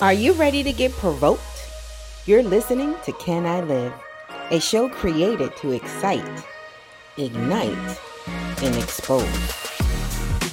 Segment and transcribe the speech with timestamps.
[0.00, 1.42] Are you ready to get provoked?
[2.24, 3.92] You're listening to Can I Live,
[4.52, 6.44] a show created to excite,
[7.16, 7.98] ignite,
[8.62, 9.26] and expose.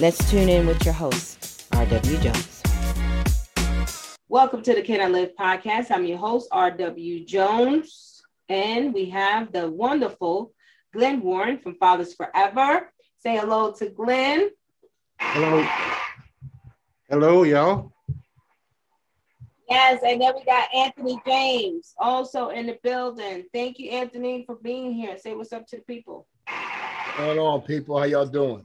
[0.00, 2.18] Let's tune in with your host, R.W.
[2.18, 2.62] Jones.
[4.28, 5.92] Welcome to the Can I Live podcast.
[5.92, 7.24] I'm your host, R.W.
[7.24, 10.54] Jones, and we have the wonderful
[10.92, 12.90] Glenn Warren from Fathers Forever.
[13.18, 14.50] Say hello to Glenn.
[15.20, 15.64] Hello.
[17.08, 17.92] Hello, y'all.
[19.68, 23.44] Yes, and then we got Anthony James also in the building.
[23.52, 25.18] Thank you, Anthony, for being here.
[25.18, 26.28] Say what's up to the people.
[27.16, 27.98] Going on, people?
[27.98, 28.64] How y'all doing?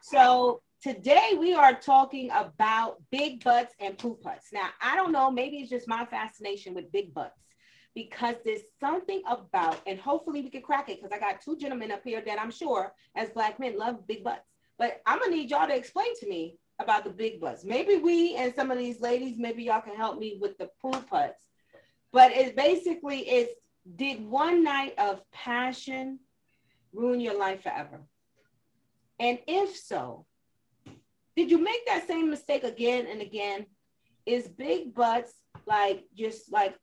[0.00, 4.48] So today we are talking about big butts and poop butts.
[4.52, 7.40] Now, I don't know, maybe it's just my fascination with big butts
[7.94, 11.90] because there's something about, and hopefully we can crack it because I got two gentlemen
[11.90, 14.46] up here that I'm sure as black men love big butts.
[14.78, 17.64] But I'm gonna need y'all to explain to me about the big butts.
[17.64, 21.02] Maybe we and some of these ladies, maybe y'all can help me with the pool
[21.08, 21.42] putts.
[22.12, 23.48] But it basically is
[23.96, 26.18] did one night of passion
[26.92, 28.00] ruin your life forever?
[29.18, 30.26] And if so,
[31.36, 33.66] did you make that same mistake again and again?
[34.26, 35.32] Is big butts
[35.66, 36.74] like just like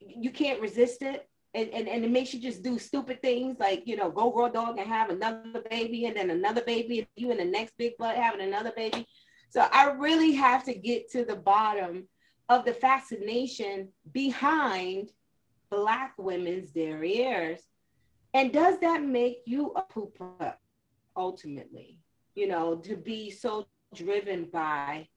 [0.00, 1.28] you can't resist it?
[1.54, 4.50] And, and, and it makes you just do stupid things like you know go a
[4.50, 7.96] dog and have another baby and then another baby and you and the next big
[7.96, 9.06] butt having another baby
[9.48, 12.08] so I really have to get to the bottom
[12.48, 15.10] of the fascination behind
[15.70, 17.60] Black women's derrieres.
[18.34, 20.54] And does that make you a pooper
[21.16, 21.98] ultimately?
[22.34, 25.08] You know, to be so driven by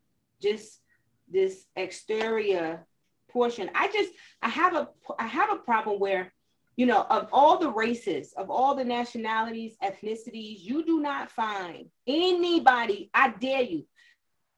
[0.41, 0.79] just
[1.27, 2.85] this exterior
[3.29, 3.69] portion.
[3.75, 6.33] I just I have a I have a problem where
[6.75, 11.87] you know of all the races, of all the nationalities, ethnicities, you do not find
[12.07, 13.85] anybody, I dare you,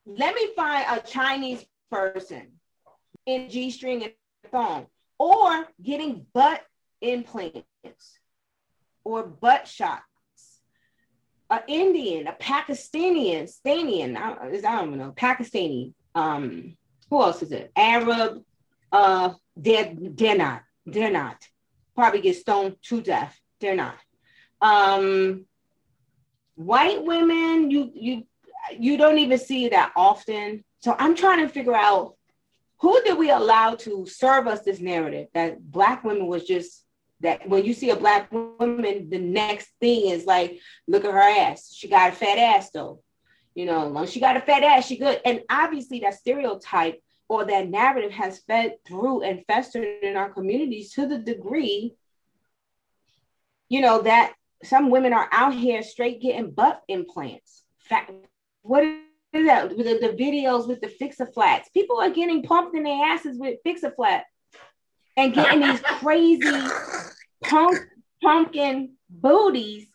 [0.06, 2.48] let me find a Chinese person
[3.26, 4.12] in G string and
[4.50, 4.86] thong,
[5.18, 6.62] or getting butt
[7.00, 7.64] implants
[9.04, 10.02] or butt shots.
[11.50, 15.92] An Indian, a Pakistani, Stanian, I, I don't know, Pakistani.
[16.14, 16.76] Um,
[17.10, 17.70] who else is it?
[17.76, 18.42] Arab.
[18.90, 20.62] Uh, they're they're not.
[20.86, 21.36] They're not.
[21.94, 23.38] Probably get stoned to death.
[23.60, 23.96] They're not.
[24.62, 25.44] Um,
[26.54, 28.26] white women, you you
[28.80, 30.64] you don't even see that often.
[30.80, 32.14] So I'm trying to figure out
[32.80, 36.84] who did we allow to serve us this narrative that black women was just
[37.20, 41.20] that when you see a black woman, the next thing is like, look at her
[41.20, 41.72] ass.
[41.72, 43.00] She got a fat ass though.
[43.54, 45.20] You know, long she got a fat ass, she good.
[45.24, 50.92] And obviously that stereotype or that narrative has fed through and festered in our communities
[50.94, 51.94] to the degree,
[53.68, 54.34] you know, that
[54.64, 57.62] some women are out here straight getting butt implants.
[57.78, 58.10] Fat,
[58.62, 59.70] what is that?
[59.70, 61.70] The, the videos with the Fix-A-Flats.
[61.70, 64.24] People are getting pumped in their asses with Fix-A-Flat
[65.16, 66.68] and getting these crazy
[67.44, 67.78] pump,
[68.22, 69.86] pumpkin booties.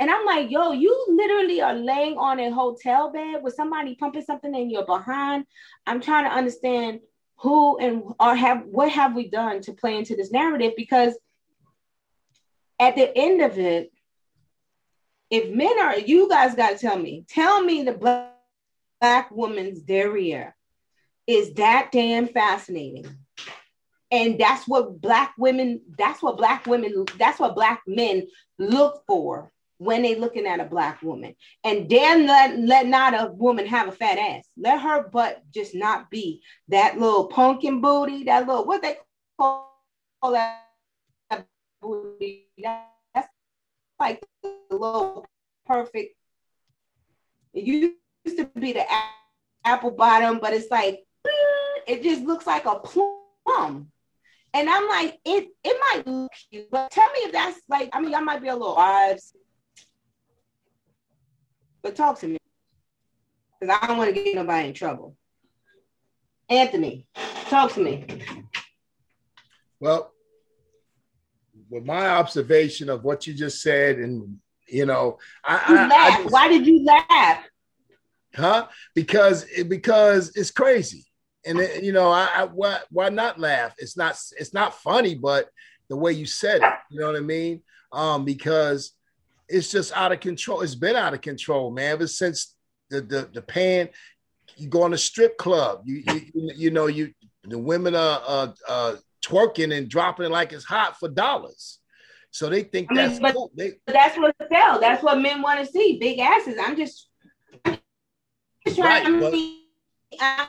[0.00, 4.22] And I'm like, yo, you literally are laying on a hotel bed with somebody pumping
[4.22, 5.44] something in your behind.
[5.86, 7.00] I'm trying to understand
[7.36, 11.16] who and or have what have we done to play into this narrative because
[12.80, 13.92] at the end of it,
[15.30, 18.32] if men are, you guys got to tell me, tell me the black,
[19.00, 20.54] black woman's derriere
[21.26, 23.06] is that damn fascinating.
[24.10, 29.50] And that's what black women, that's what black women, that's what black men look for
[29.78, 31.34] when they looking at a black woman.
[31.64, 34.44] And damn let, let not a woman have a fat ass.
[34.56, 38.96] Let her butt just not be that little pumpkin booty, that little what they
[39.38, 39.72] call
[40.22, 40.62] that
[41.82, 42.48] booty.
[42.62, 43.28] That's
[43.98, 44.24] like
[44.70, 45.26] little
[45.66, 46.16] perfect.
[47.52, 47.94] It used
[48.36, 48.84] to be the
[49.64, 51.04] apple bottom, but it's like
[51.86, 53.90] it just looks like a plum.
[54.52, 58.00] And I'm like, it it might look cute, but tell me if that's like, I
[58.00, 59.32] mean, I might be a little vibes.
[61.82, 62.38] But talk to me.
[63.60, 65.16] Because I don't want to get nobody in trouble.
[66.48, 67.06] Anthony,
[67.48, 68.06] talk to me.
[69.80, 70.13] Well,
[71.74, 74.38] with my observation of what you just said and
[74.68, 77.44] you know, I, I, I just, Why did you laugh?
[78.34, 78.66] Huh?
[78.94, 81.04] Because it, because it's crazy,
[81.44, 83.74] and it, you know, I, I why why not laugh?
[83.78, 85.50] It's not it's not funny, but
[85.88, 87.60] the way you said it, you know what I mean?
[87.92, 88.92] Um, because
[89.48, 90.62] it's just out of control.
[90.62, 91.92] It's been out of control, man.
[91.92, 92.56] Ever since
[92.88, 93.90] the the the pan,
[94.56, 97.12] you go on a strip club, you you, you know you
[97.44, 101.78] the women are uh, uh, twerking and dropping it like it's hot for dollars.
[102.30, 103.52] So they think I mean, that's but, cool.
[103.54, 104.80] They, that's what sell.
[104.80, 105.98] That's what men want to see.
[106.00, 106.56] Big asses.
[106.60, 107.08] I'm just,
[107.64, 107.78] I'm
[108.66, 109.14] just trying.
[109.14, 109.60] Right, I mean,
[110.20, 110.48] I,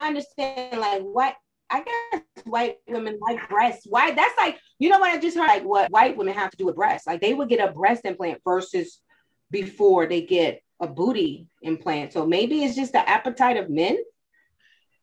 [0.00, 1.36] understand like what
[1.70, 3.86] I guess white women like breasts.
[3.88, 5.46] Why that's like, you know what I just heard?
[5.46, 7.06] Like what white women have to do with breasts.
[7.06, 9.00] Like they would get a breast implant versus
[9.50, 12.12] before they get a booty implant.
[12.12, 13.98] So maybe it's just the appetite of men.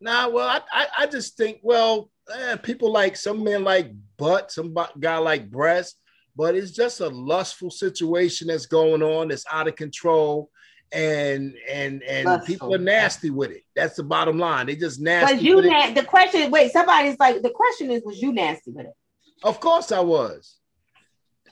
[0.02, 4.52] Nah, well, I, I, I just think, well, eh, people like some men like butt,
[4.52, 6.00] some guy like breast,
[6.36, 10.50] but it's just a lustful situation that's going on that's out of control
[10.92, 12.48] and and and Lustful.
[12.48, 13.64] people are nasty with it.
[13.76, 14.68] That's the bottom line.
[14.68, 15.36] They just nasty.
[15.36, 16.50] Was you na- the question?
[16.50, 18.94] Wait, somebody's like the question is, was you nasty with it?
[19.44, 20.56] Of course, I was.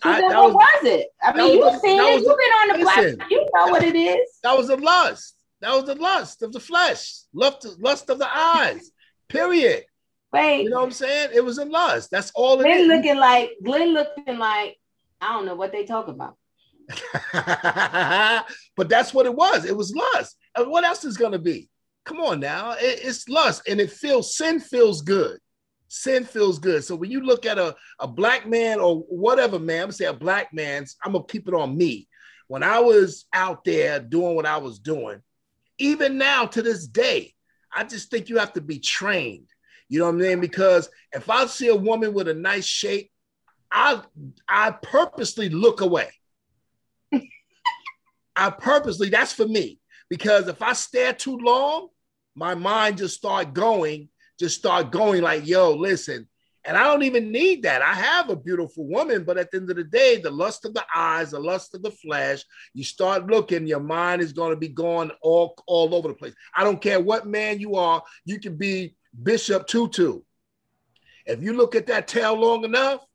[0.04, 1.08] So I, what was, was, it?
[1.24, 2.22] I mean, you seen it.
[2.22, 3.32] You've been on the block.
[3.32, 4.40] You know what it is.
[4.44, 5.36] That was a lust.
[5.62, 8.92] That was the lust of the flesh, lust, lust of the eyes.
[9.28, 9.86] Period.
[10.34, 10.64] Wait.
[10.64, 11.30] You know what I'm saying?
[11.34, 12.12] It was a lust.
[12.12, 12.88] That's all it Glenn is.
[12.88, 14.78] looking like Glenn looking like
[15.22, 16.36] I don't know what they talk about.
[17.34, 19.66] but that's what it was.
[19.66, 20.38] It was lust.
[20.56, 21.70] And uh, what else is gonna be?
[22.06, 22.74] Come on now.
[22.74, 25.40] It, it's lust, and it feels sin feels good.
[25.90, 26.84] Sin feels good.
[26.84, 30.06] So when you look at a, a black man or whatever man, I'm gonna say
[30.06, 32.08] a black man's, I'm gonna keep it on me.
[32.48, 35.22] When I was out there doing what I was doing,
[35.80, 37.34] even now to this day,
[37.74, 39.48] I just think you have to be trained.
[39.90, 40.40] You know what I mean?
[40.42, 43.10] Because if I see a woman with a nice shape,
[43.72, 44.02] I
[44.48, 46.10] I purposely look away.
[48.36, 49.80] I purposely, that's for me.
[50.10, 51.90] Because if I stare too long,
[52.36, 56.28] my mind just start going, just start going like, yo, listen.
[56.64, 57.82] And I don't even need that.
[57.82, 60.74] I have a beautiful woman, but at the end of the day, the lust of
[60.74, 62.44] the eyes, the lust of the flesh,
[62.74, 66.34] you start looking, your mind is going to be going all, all over the place.
[66.56, 70.22] I don't care what man you are, you can be Bishop Tutu.
[71.26, 73.06] If you look at that tail long enough,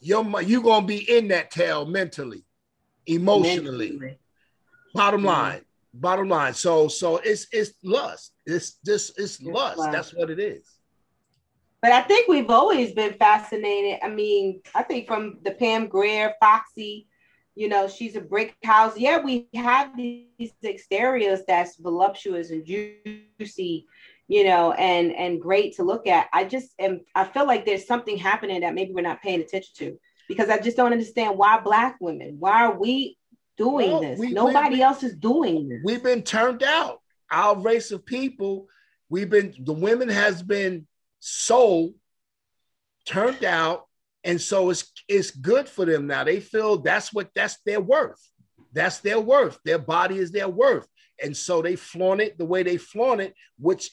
[0.00, 2.44] you're, you're going to be in that tail mentally,
[3.06, 3.90] emotionally.
[3.90, 4.18] Mentally.
[4.94, 5.60] Bottom line,
[5.92, 6.54] bottom line.
[6.54, 8.32] So so it's it's lust.
[8.46, 9.92] It's just it's, lust.
[9.92, 10.64] That's what it is.
[11.82, 14.00] But I think we've always been fascinated.
[14.02, 17.06] I mean, I think from the Pam Grier, Foxy,
[17.54, 18.96] you know, she's a brick house.
[18.96, 23.86] Yeah, we have these exteriors that's voluptuous and juicy,
[24.28, 26.28] you know, and and great to look at.
[26.32, 29.72] I just am I feel like there's something happening that maybe we're not paying attention
[29.78, 29.98] to
[30.28, 33.16] because I just don't understand why black women, why are we
[33.56, 34.18] doing well, this.
[34.18, 35.80] We, Nobody we, else is doing this.
[35.82, 37.00] We've been turned out.
[37.30, 38.68] Our race of people,
[39.10, 40.86] we've been the women has been
[41.20, 41.94] sold,
[43.04, 43.86] turned out,
[44.24, 46.24] and so it's it's good for them now.
[46.24, 48.20] They feel that's what that's their worth.
[48.72, 49.58] That's their worth.
[49.64, 50.86] Their body is their worth.
[51.22, 53.90] And so they flaunt it the way they flaunt it, which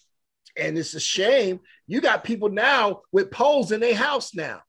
[0.58, 1.60] and it's a shame.
[1.88, 4.62] You got people now with poles in their house now.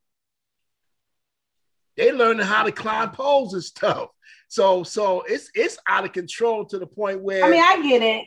[1.97, 4.09] They learning how to climb poles and stuff.
[4.49, 8.03] So so it's it's out of control to the point where I mean I get
[8.03, 8.27] it.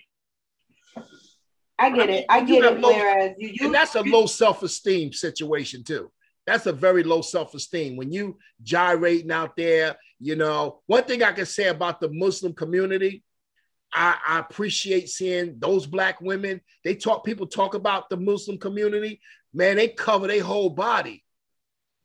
[1.77, 2.25] I get I mean, it.
[2.29, 2.79] I get it.
[2.79, 6.11] Low, whereas you, you and that's a low self-esteem situation too.
[6.45, 9.95] That's a very low self-esteem when you gyrating out there.
[10.19, 13.23] You know, one thing I can say about the Muslim community,
[13.93, 16.61] I, I, appreciate seeing those black women.
[16.83, 19.19] They talk, people talk about the Muslim community.
[19.53, 21.23] Man, they cover their whole body.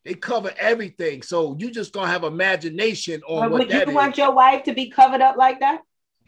[0.05, 1.23] They cover everything.
[1.23, 4.91] So you just gonna have imagination on what would you want your wife to be
[4.91, 5.83] covered up like that?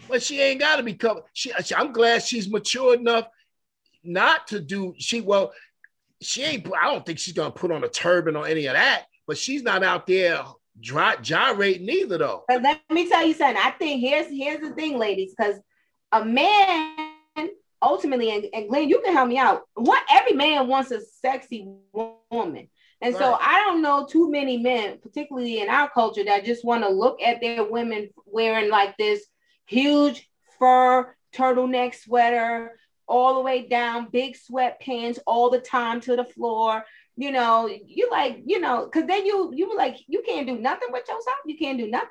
[0.09, 1.25] But she ain't got to be covered.
[1.33, 3.29] She, I'm glad she's mature enough
[4.03, 4.95] not to do.
[4.99, 5.53] She well,
[6.23, 6.67] she ain't.
[6.81, 9.07] I don't think she's gonna put on a turban or any of that.
[9.27, 10.43] But she's not out there
[10.81, 12.45] dry, gyrating neither though.
[12.49, 13.61] But let me tell you something.
[13.63, 15.61] I think here's here's the thing, ladies, because
[16.13, 17.07] a man
[17.83, 19.63] ultimately, and, and Glenn, you can help me out.
[19.75, 21.69] What every man wants a sexy
[22.31, 22.69] woman.
[23.03, 23.21] And right.
[23.21, 26.89] so I don't know too many men, particularly in our culture, that just want to
[26.89, 29.25] look at their women wearing like this
[29.67, 30.29] huge
[30.59, 36.85] fur turtleneck sweater all the way down, big sweatpants all the time to the floor.
[37.17, 40.59] You know, you like, you know, because then you you were like, you can't do
[40.59, 41.39] nothing with yourself.
[41.47, 42.09] You can't do nothing.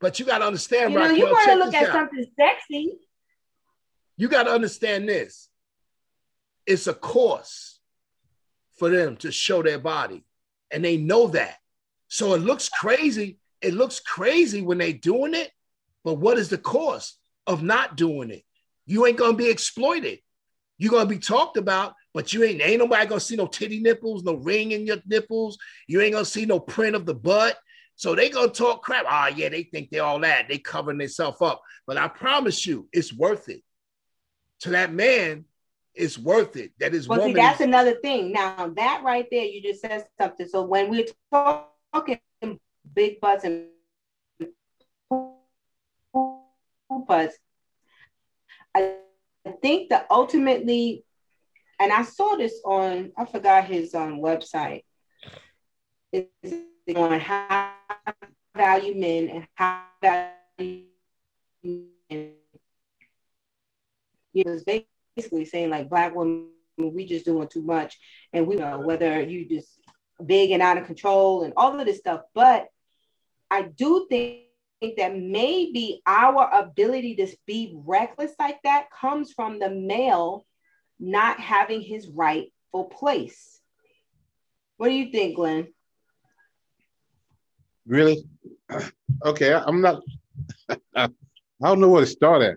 [0.00, 1.92] But you got to understand, you know, Raquel, you want to look at out.
[1.92, 2.98] something sexy.
[4.16, 5.48] You got to understand this.
[6.66, 7.78] It's a course
[8.76, 10.24] for them to show their body.
[10.70, 11.56] And they know that.
[12.08, 13.38] So it looks crazy.
[13.60, 15.50] It looks crazy when they doing it.
[16.02, 18.42] But what is the cost of not doing it?
[18.86, 20.18] You ain't gonna be exploited.
[20.76, 24.22] You're gonna be talked about, but you ain't ain't nobody gonna see no titty nipples,
[24.22, 25.58] no ring in your nipples.
[25.88, 27.58] You ain't gonna see no print of the butt.
[27.96, 29.04] So they gonna talk crap.
[29.06, 30.48] Ah, oh, yeah, they think they're all that.
[30.48, 31.60] They covering themselves up.
[31.86, 33.62] But I promise you, it's worth it.
[34.60, 35.44] To that man,
[35.92, 36.70] it's worth it.
[36.78, 38.32] That is well, see, that's is- another thing.
[38.32, 40.46] Now that right there, you just said something.
[40.46, 42.20] So when we're talking
[42.94, 43.66] big butts and
[47.08, 47.36] butts,
[48.76, 48.94] I
[49.60, 51.04] think that ultimately
[51.78, 54.84] and I saw this on I forgot his um, website.
[56.12, 56.54] It's
[56.94, 57.72] on how
[58.56, 60.84] value men and how value
[61.62, 62.32] men.
[64.34, 67.98] Was basically saying like black women we just doing too much,
[68.32, 69.78] and we know whether you just
[70.24, 72.22] big and out of control and all of this stuff.
[72.34, 72.66] But
[73.50, 74.42] I do think
[74.96, 80.44] that maybe our ability to be reckless like that comes from the male
[80.98, 83.60] not having his rightful place.
[84.76, 85.68] What do you think, Glenn?
[87.86, 88.24] Really?
[89.24, 90.02] Okay, I'm not.
[90.96, 91.08] I
[91.62, 92.56] don't know where to start at.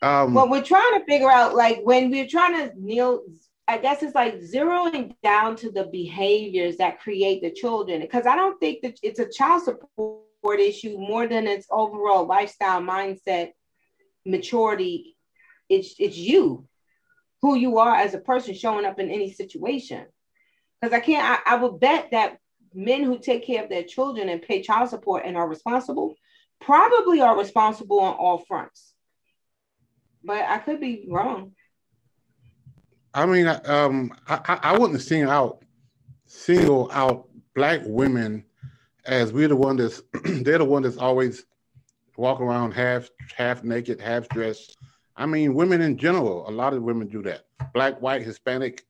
[0.00, 3.22] Um, well, we're trying to figure out, like, when we're trying to kneel,
[3.66, 8.36] I guess it's like zeroing down to the behaviors that create the children, because I
[8.36, 13.50] don't think that it's a child support issue more than its overall lifestyle mindset,
[14.24, 15.15] maturity.
[15.68, 16.66] It's it's you,
[17.42, 20.06] who you are as a person showing up in any situation.
[20.80, 22.38] Because I can't, I, I would bet that
[22.74, 26.14] men who take care of their children and pay child support and are responsible
[26.60, 28.94] probably are responsible on all fronts.
[30.24, 31.52] But I could be wrong.
[33.14, 35.64] I mean, um, I, I wouldn't single out
[36.26, 38.44] single out black women
[39.06, 41.44] as we're the one that's they're the one that's always
[42.16, 44.76] walk around half half naked, half dressed.
[45.16, 47.46] I mean, women in general, a lot of women do that.
[47.72, 48.84] Black, white, Hispanic.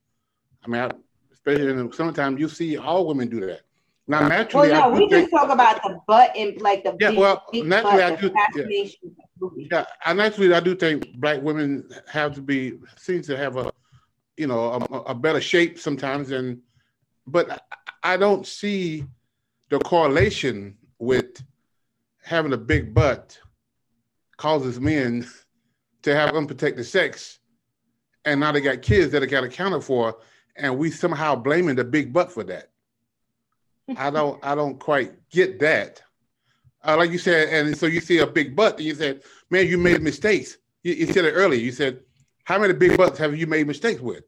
[0.65, 0.91] I mean, I,
[1.33, 3.61] especially in the summertime, you see all women do that.
[4.09, 7.11] Now, naturally, well, no, we just talk about the butt and like the yeah.
[7.11, 8.33] Big, well, naturally, I do.
[8.55, 8.89] Yeah.
[9.71, 13.73] yeah, I naturally I do think black women have to be seems to have a,
[14.37, 16.61] you know, a, a better shape sometimes, and
[17.27, 17.65] but
[18.05, 19.05] I don't see
[19.71, 21.43] the correlation with
[22.23, 23.37] having a big butt
[24.37, 25.27] causes men
[26.07, 27.41] to have unprotected sex,
[28.25, 30.17] and now they got kids that it got accounted for,
[30.55, 32.71] and we somehow blaming the big butt for that.
[33.97, 36.01] I don't I don't quite get that.
[36.85, 39.67] Uh, like you said, and so you see a big butt, and you said, "Man,
[39.67, 41.59] you made mistakes." You, you, said it earlier.
[41.59, 41.99] You said,
[42.45, 44.23] "How many big butts have you made mistakes with?"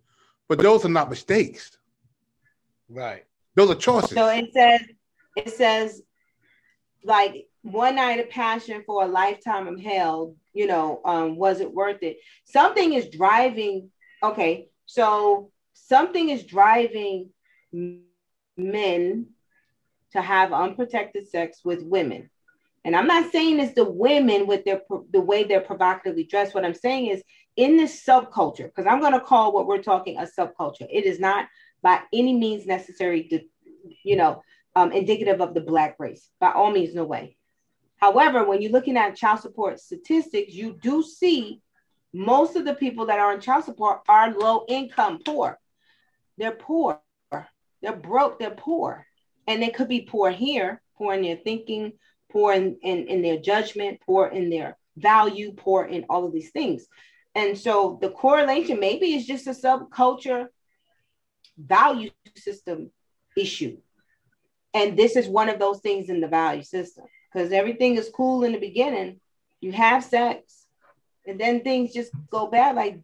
[0.49, 1.78] But those are not mistakes.
[2.88, 3.25] Right.
[3.54, 4.11] Those are choices.
[4.11, 4.80] So it says,
[5.37, 6.02] it says,
[7.04, 10.34] like one night of passion for a lifetime of hell.
[10.52, 12.18] You know, um, was it worth it?
[12.44, 13.90] Something is driving.
[14.22, 17.30] Okay, so something is driving
[18.56, 19.26] men
[20.12, 22.30] to have unprotected sex with women.
[22.84, 26.54] And I'm not saying it's the women with their the way they're provocatively dressed.
[26.54, 27.22] What I'm saying is
[27.56, 30.87] in this subculture, because I'm going to call what we're talking a subculture.
[30.90, 31.48] It is not
[31.82, 33.40] by any means necessary to,
[34.04, 34.42] you know,
[34.75, 36.28] um, indicative of the black race.
[36.40, 37.37] By all means, no way.
[37.99, 41.61] However, when you're looking at child support statistics, you do see
[42.12, 45.59] most of the people that are in child support are low income, poor.
[46.37, 47.00] They're poor.
[47.83, 48.38] They're broke.
[48.38, 49.07] They're poor
[49.49, 51.95] and they could be poor here, poor in their thinking,
[52.31, 56.50] poor in, in, in their judgment, poor in their value, poor in all of these
[56.50, 56.87] things.
[57.35, 60.49] And so the correlation maybe is just a subculture
[61.57, 62.90] value system
[63.37, 63.78] issue.
[64.75, 68.44] And this is one of those things in the value system because everything is cool
[68.44, 69.20] in the beginning.
[69.61, 70.66] You have sex,
[71.26, 72.76] and then things just go bad.
[72.76, 73.00] Like,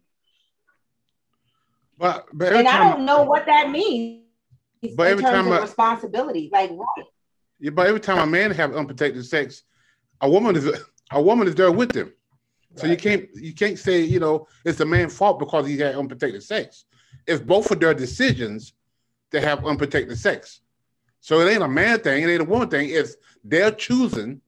[1.97, 4.25] but, but and I don't know what that means
[4.95, 6.87] but every time of a, responsibility, like what?
[7.59, 9.63] Yeah, but every time a man have unprotected sex,
[10.21, 10.69] a woman is
[11.11, 12.13] a woman is there with them.
[12.75, 12.91] So right.
[12.91, 16.43] you can't you can't say you know it's the man's fault because he had unprotected
[16.43, 16.85] sex.
[17.25, 18.73] It's both of their decisions
[19.31, 20.61] to have unprotected sex.
[21.25, 22.89] So it ain't a man thing, it ain't a woman thing.
[22.91, 24.41] It's they're choosing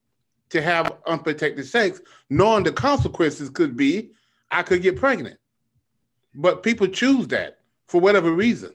[0.52, 4.12] to have unprotected sex, knowing the consequences could be
[4.52, 5.40] I could get pregnant.
[6.36, 8.74] But people choose that for whatever reason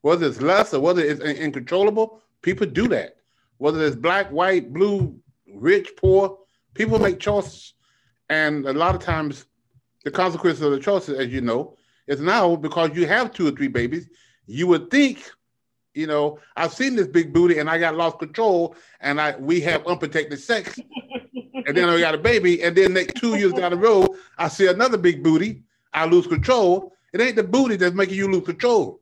[0.00, 3.18] whether it's lust or whether it's uncontrollable, people do that.
[3.58, 6.38] Whether it's black, white, blue, rich, poor,
[6.74, 7.74] people make choices.
[8.28, 9.44] And a lot of times,
[10.02, 11.76] the consequences of the choices, as you know,
[12.08, 14.08] is now because you have two or three babies,
[14.46, 15.30] you would think,
[15.96, 19.60] you know, I've seen this big booty and I got lost control and I we
[19.62, 20.78] have unprotected sex.
[21.66, 24.48] and then I got a baby, and then next two years down the road, I
[24.48, 25.62] see another big booty,
[25.92, 26.92] I lose control.
[27.12, 29.00] It ain't the booty that's making you lose control.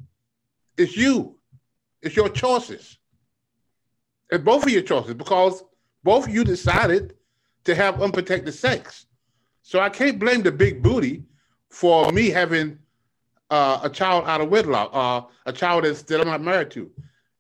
[0.78, 1.36] It's you.
[2.00, 2.96] It's your choices.
[4.30, 5.64] It's both of your choices because
[6.04, 7.14] both of you decided
[7.64, 9.06] to have unprotected sex.
[9.62, 11.24] So I can't blame the big booty
[11.70, 12.78] for me having
[13.54, 16.90] uh, a child out of wedlock, uh, a child that's, still not married to.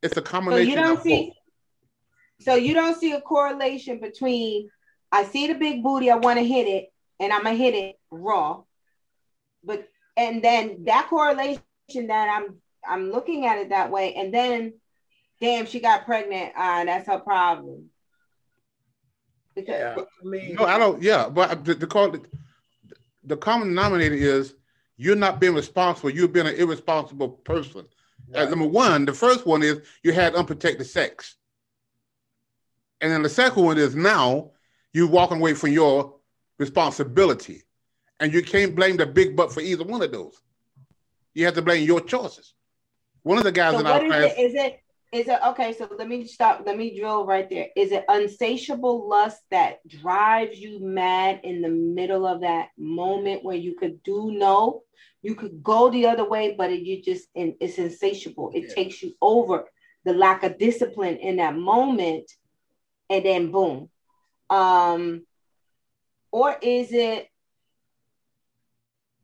[0.00, 0.64] It's a combination.
[0.64, 1.26] So you don't see.
[1.26, 2.46] Both.
[2.46, 4.70] So you don't see a correlation between
[5.10, 7.98] I see the big booty, I want to hit it, and I'm gonna hit it
[8.10, 8.62] raw.
[9.64, 11.60] But and then that correlation
[11.92, 12.56] that I'm
[12.86, 14.74] I'm looking at it that way, and then
[15.40, 16.52] damn, she got pregnant.
[16.56, 17.90] Uh, that's her problem.
[19.56, 21.02] Because yeah, I mean, no, I don't.
[21.02, 22.22] Yeah, but the, the, the,
[23.24, 24.54] the common denominator is
[24.96, 26.10] you're not being responsible.
[26.10, 27.86] You're being an irresponsible person.
[28.34, 28.50] Uh, right.
[28.50, 31.36] number one, the first one is you had unprotected sex,
[33.00, 34.50] and then the second one is now
[34.92, 36.14] you're walking away from your
[36.58, 37.62] responsibility,
[38.20, 40.40] and you can't blame the big butt for either one of those.
[41.34, 42.54] You have to blame your choices.
[43.22, 44.80] One of the guys so in our class is it
[45.14, 45.72] is it okay?
[45.72, 46.64] So let me stop.
[46.66, 47.68] Let me drill right there.
[47.76, 53.56] Is it unsatiable lust that drives you mad in the middle of that moment where
[53.56, 54.82] you could do no,
[55.22, 58.50] you could go the other way, but it, you just and it's insatiable.
[58.54, 58.74] It yeah.
[58.74, 59.66] takes you over
[60.04, 62.28] the lack of discipline in that moment,
[63.08, 63.88] and then boom.
[64.50, 65.24] Um,
[66.32, 67.28] or is it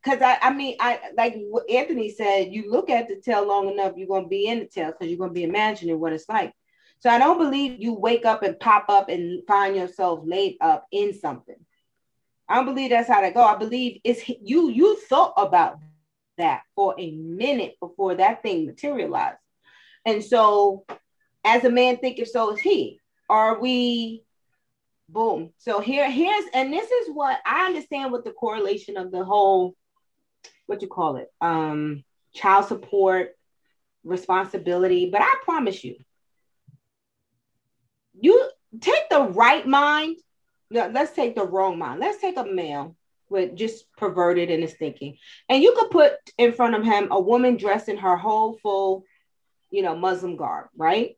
[0.02, 1.36] because I, I mean, I like
[1.70, 4.92] Anthony said, you look at the tail long enough, you're gonna be in the tail
[4.92, 6.52] because you're gonna be imagining what it's like.
[7.00, 10.86] So I don't believe you wake up and pop up and find yourself laid up
[10.92, 11.56] in something.
[12.48, 13.42] I don't believe that's how to go.
[13.42, 14.70] I believe it's you.
[14.70, 15.78] You thought about
[16.36, 19.38] that for a minute before that thing materialized,
[20.06, 20.84] and so
[21.44, 23.00] as a man thinketh, so is he.
[23.28, 24.24] Are we?
[25.08, 25.50] Boom.
[25.58, 29.74] So here, here's, and this is what I understand what the correlation of the whole
[30.70, 33.36] what you call it, um, child support
[34.04, 35.10] responsibility.
[35.10, 35.96] But I promise you,
[38.18, 38.48] you
[38.80, 40.16] take the right mind.
[40.70, 41.98] Let's take the wrong mind.
[41.98, 42.96] Let's take a male
[43.28, 47.20] with just perverted in his thinking, and you could put in front of him a
[47.20, 49.04] woman dressed in her whole full,
[49.70, 51.16] you know, Muslim garb, right?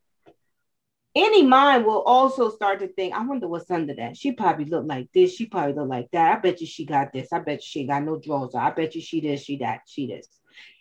[1.15, 4.17] Any mind will also start to think, I wonder what's under that.
[4.17, 5.35] She probably looked like this.
[5.35, 6.37] She probably looked like that.
[6.37, 7.31] I bet you she got this.
[7.31, 8.55] I bet you she got no drawers.
[8.55, 10.27] I bet you she this, she that, she this.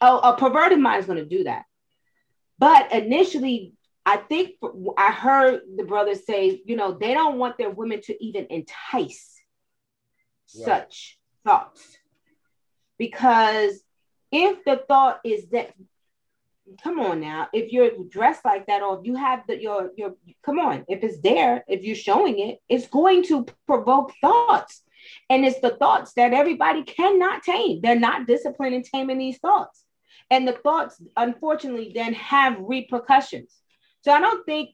[0.01, 1.65] Oh, a perverted mind is going to do that.
[2.59, 3.75] But initially,
[4.07, 4.53] I think
[4.97, 9.39] I heard the brothers say, you know, they don't want their women to even entice
[10.57, 10.65] right.
[10.65, 11.99] such thoughts.
[12.99, 13.83] Because
[14.31, 15.75] if the thought is that
[16.83, 20.15] come on now if you're dressed like that or if you have the your your
[20.45, 24.83] come on if it's there if you're showing it it's going to provoke thoughts
[25.29, 29.85] and it's the thoughts that everybody cannot tame they're not disciplined in taming these thoughts
[30.31, 33.53] and the thoughts unfortunately then have repercussions
[34.03, 34.71] so i don't think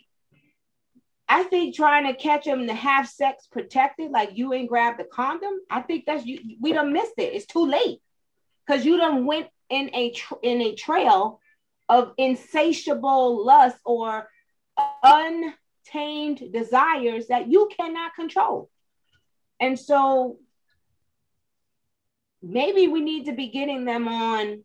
[1.30, 5.04] I think trying to catch them to have sex protected, like you ain't grabbed the
[5.04, 5.60] condom.
[5.70, 6.56] I think that's you.
[6.58, 7.34] We done missed it.
[7.34, 7.98] It's too late
[8.66, 11.40] because you done went in a in a trail
[11.88, 14.28] of insatiable lust or
[15.02, 18.70] untamed desires that you cannot control.
[19.60, 20.38] And so
[22.42, 24.64] maybe we need to be getting them on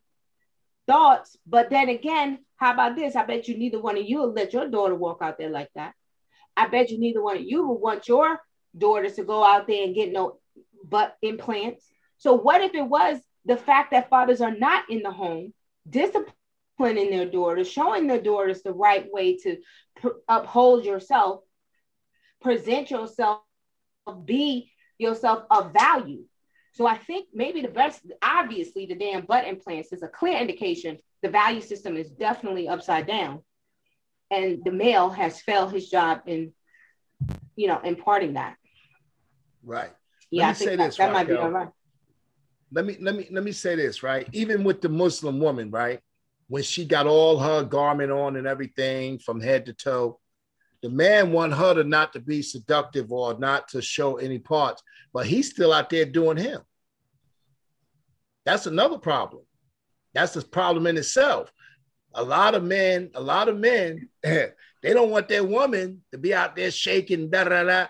[0.88, 1.38] thoughts.
[1.48, 3.16] But then again, how about this?
[3.16, 5.70] I bet you neither one of you will let your daughter walk out there like
[5.76, 5.94] that.
[6.56, 8.40] I bet you neither one of you will want your
[8.78, 10.40] daughters to go out there and get no
[10.84, 11.86] butt implants.
[12.18, 15.54] So what if it was the fact that fathers are not in the home,
[15.90, 16.34] discipline
[16.84, 19.58] disciplining their daughters, showing their daughters the right way to
[19.96, 21.42] pr- uphold yourself,
[22.42, 23.42] present yourself,
[24.26, 26.24] be yourself of value.
[26.74, 30.98] So I think maybe the best, obviously, the damn butt implants is a clear indication
[31.22, 33.42] the value system is definitely upside down,
[34.30, 36.52] and the male has failed his job in,
[37.56, 38.58] you know, imparting that.
[39.64, 39.92] Right.
[40.32, 41.70] Yeah, I think that, this, that might be all right.
[42.74, 44.28] Let me let me let me say this right.
[44.34, 46.02] Even with the Muslim woman, right?
[46.48, 50.20] When she got all her garment on and everything from head to toe.
[50.82, 54.84] The man want her to not to be seductive or not to show any parts,
[55.14, 56.62] but he's still out there doing him.
[58.46, 59.44] That's another problem.
[60.14, 61.52] That's a problem in itself.
[62.14, 64.52] A lot of men, a lot of men, they
[64.84, 67.88] don't want their woman to be out there shaking, da da da.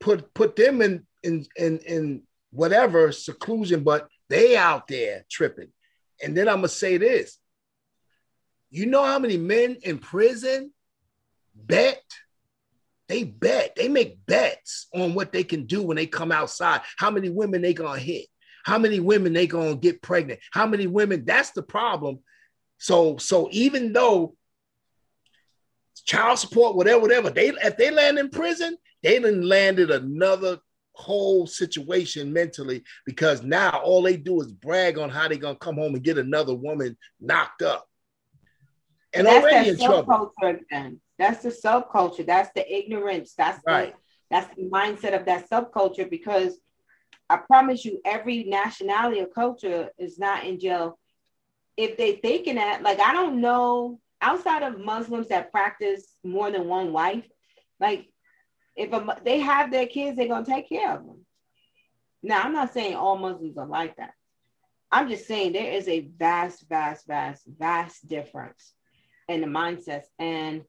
[0.00, 5.68] Put put them in in in in whatever seclusion, but they out there tripping.
[6.22, 7.38] And then I'm gonna say this:
[8.70, 10.72] you know how many men in prison
[11.54, 12.02] bet?
[13.08, 13.76] They bet.
[13.76, 16.80] They make bets on what they can do when they come outside.
[16.98, 18.26] How many women they gonna hit?
[18.64, 20.40] How many women they gonna get pregnant?
[20.50, 21.24] How many women?
[21.24, 22.18] That's the problem.
[22.78, 24.36] So, so even though
[26.04, 30.58] child support, whatever, whatever, they if they land in prison, they done landed another
[30.94, 35.76] whole situation mentally because now all they do is brag on how they gonna come
[35.76, 37.86] home and get another woman knocked up
[39.18, 40.32] and that's already in trouble.
[40.70, 41.00] Then.
[41.18, 42.26] That's the subculture.
[42.26, 43.34] That's the ignorance.
[43.36, 43.94] That's right.
[43.94, 43.98] the
[44.30, 46.58] that's the mindset of that subculture because
[47.28, 50.98] I promise you, every nationality or culture is not in jail.
[51.76, 56.68] If they thinking that, like, I don't know, outside of Muslims that practice more than
[56.68, 57.28] one wife,
[57.80, 58.08] like,
[58.76, 61.26] if a, they have their kids, they're gonna take care of them.
[62.22, 64.12] Now, I'm not saying all Muslims are like that.
[64.90, 68.72] I'm just saying there is a vast, vast, vast, vast difference
[69.28, 70.06] in the mindsets.
[70.18, 70.62] And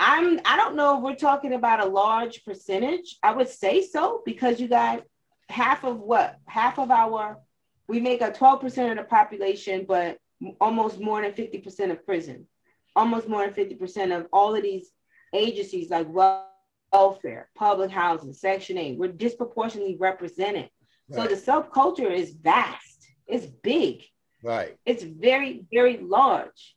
[0.00, 3.16] I'm I don't know if we're talking about a large percentage.
[3.22, 5.02] I would say so because you got
[5.48, 7.38] half of what half of our
[7.88, 10.18] we make a 12% of the population, but
[10.60, 12.46] almost more than 50% of prison,
[12.96, 14.90] almost more than 50% of all of these
[15.34, 16.06] agencies like
[16.92, 20.70] welfare, public housing, Section 8, we're disproportionately represented.
[21.08, 21.28] Right.
[21.28, 24.04] So the subculture is vast, it's big.
[24.42, 24.76] Right.
[24.86, 26.74] It's very, very large.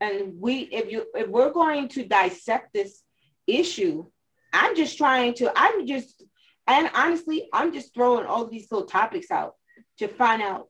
[0.00, 3.02] And we if you if we're going to dissect this
[3.46, 4.06] issue,
[4.52, 6.22] I'm just trying to, I'm just
[6.66, 9.54] and honestly, I'm just throwing all these little topics out
[9.98, 10.68] to find out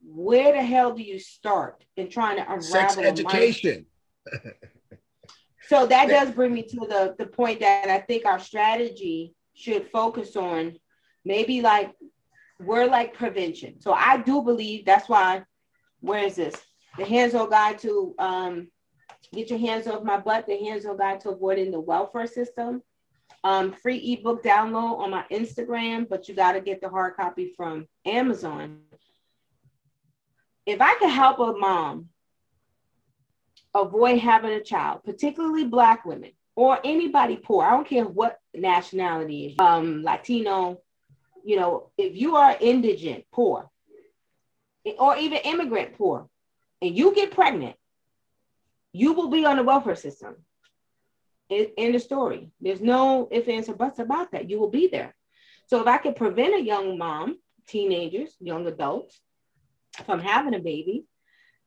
[0.00, 3.86] where the hell do you start in trying to unravel sex education.
[5.68, 9.90] so that does bring me to the, the point that I think our strategy should
[9.90, 10.76] focus on
[11.24, 11.92] maybe like
[12.60, 13.80] we're like prevention.
[13.80, 15.42] So I do believe that's why
[16.00, 16.54] where is this?
[16.98, 18.68] The hands-on guide to um,
[19.32, 22.82] get your hands off my butt, the hands-on guide to avoiding the welfare system
[23.46, 27.52] um, free ebook download on my Instagram, but you got to get the hard copy
[27.56, 28.80] from Amazon.
[30.66, 32.08] If I could help a mom
[33.72, 39.54] avoid having a child, particularly Black women or anybody poor, I don't care what nationality
[39.60, 40.80] um, Latino,
[41.44, 43.70] you know, if you are indigent poor
[44.98, 46.28] or even immigrant poor
[46.82, 47.76] and you get pregnant,
[48.92, 50.36] you will be on the welfare system
[51.48, 52.50] in the story.
[52.60, 54.50] There's no ifs, ands, or buts about that.
[54.50, 55.14] You will be there.
[55.66, 59.20] So if I could prevent a young mom, teenagers, young adults
[60.04, 61.04] from having a baby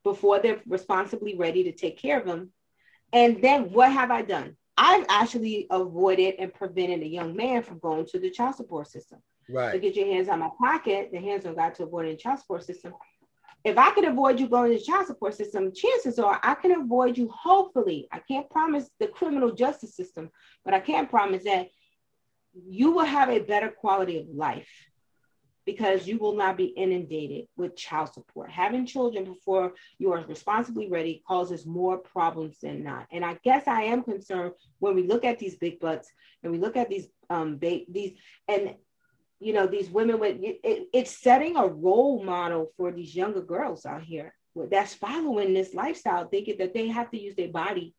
[0.04, 2.50] before they're responsibly ready to take care of them,
[3.12, 4.56] and then what have I done?
[4.76, 9.18] I've actually avoided and prevented a young man from going to the child support system.
[9.48, 9.72] Right.
[9.72, 12.38] To get your hands on my pocket, the hands on God to avoid the child
[12.38, 12.94] support system
[13.64, 16.72] if I can avoid you going to the child support system, chances are I can
[16.72, 18.08] avoid you, hopefully.
[18.10, 20.30] I can't promise the criminal justice system,
[20.64, 21.68] but I can promise that
[22.52, 24.68] you will have a better quality of life
[25.66, 28.50] because you will not be inundated with child support.
[28.50, 33.06] Having children before you are responsibly ready causes more problems than not.
[33.12, 36.10] And I guess I am concerned when we look at these big butts
[36.42, 38.12] and we look at these um ba- these
[38.48, 38.74] and
[39.40, 43.86] you know these women with it, it's setting a role model for these younger girls
[43.86, 44.34] out here
[44.70, 47.94] that's following this lifestyle thinking that they have to use their body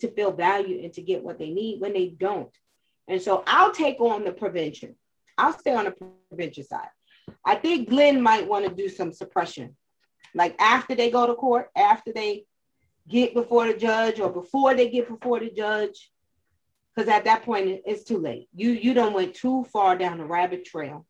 [0.00, 2.54] to feel value and to get what they need when they don't.
[3.08, 4.94] And so i'll take on the prevention.
[5.36, 5.94] I'll stay on the
[6.30, 6.88] prevention side.
[7.44, 9.76] I think glenn might want to do some suppression.
[10.34, 12.44] Like after they go to court after they
[13.08, 16.10] get before the judge or before they get before the judge
[16.98, 18.48] because at that point it's too late.
[18.52, 21.06] You you don't went too far down the rabbit trail.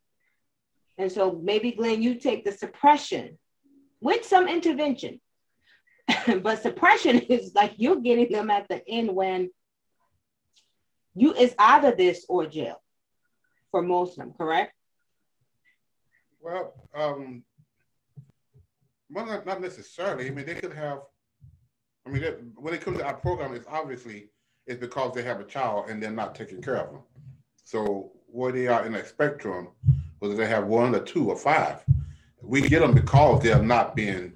[0.98, 3.38] And so maybe Glenn, you take the suppression
[3.98, 5.18] with some intervention.
[6.42, 9.48] but suppression is like you're getting them at the end when
[11.14, 12.82] you it's either this or jail
[13.70, 14.74] for most of them, correct?
[16.42, 17.44] Well, um,
[19.10, 20.26] well, not, not necessarily.
[20.26, 20.98] I mean, they could have.
[22.06, 22.22] I mean,
[22.56, 24.30] when it comes to our program, it's obviously
[24.68, 27.02] is because they have a child and they're not taking care of them.
[27.64, 29.68] So where they are in a spectrum,
[30.18, 31.82] whether they have one or two or five,
[32.42, 34.32] we get them because they're not being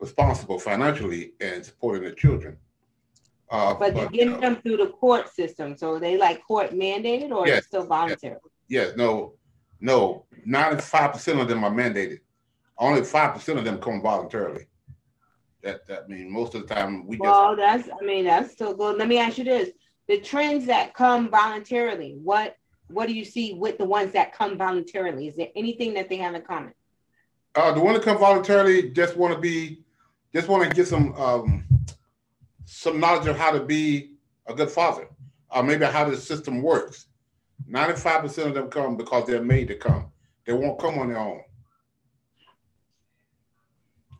[0.00, 2.56] responsible financially and supporting their children.
[3.50, 6.72] Uh, but, but you get uh, them through the court system, so they like court
[6.72, 8.36] mandated or yes, still voluntary?
[8.68, 9.34] Yes, yes, no,
[9.80, 10.26] no.
[10.44, 12.20] Ninety-five percent of them are mandated.
[12.76, 14.66] Only five percent of them come voluntarily.
[15.66, 17.86] That that mean most of the time we well, just.
[17.86, 18.98] that's I mean that's still good.
[18.98, 19.70] Let me ask you this:
[20.06, 22.54] the trends that come voluntarily, what
[22.86, 25.26] what do you see with the ones that come voluntarily?
[25.26, 26.72] Is there anything that they have in common?
[27.56, 29.82] Uh, the one that come voluntarily just want to be,
[30.32, 31.64] just want to get some um,
[32.64, 34.12] some knowledge of how to be
[34.46, 35.08] a good father,
[35.50, 37.06] or maybe how the system works.
[37.66, 40.12] Ninety-five percent of them come because they're made to come.
[40.44, 41.42] They won't come on their own.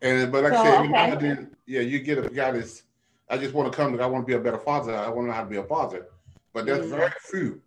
[0.01, 1.45] And but like so, I said, okay.
[1.65, 2.83] yeah, you get a guy that's
[3.29, 4.95] I just want to come because I want to be a better father.
[4.95, 6.07] I want to know how to be a father.
[6.53, 6.95] But there's mm-hmm.
[6.95, 7.61] very few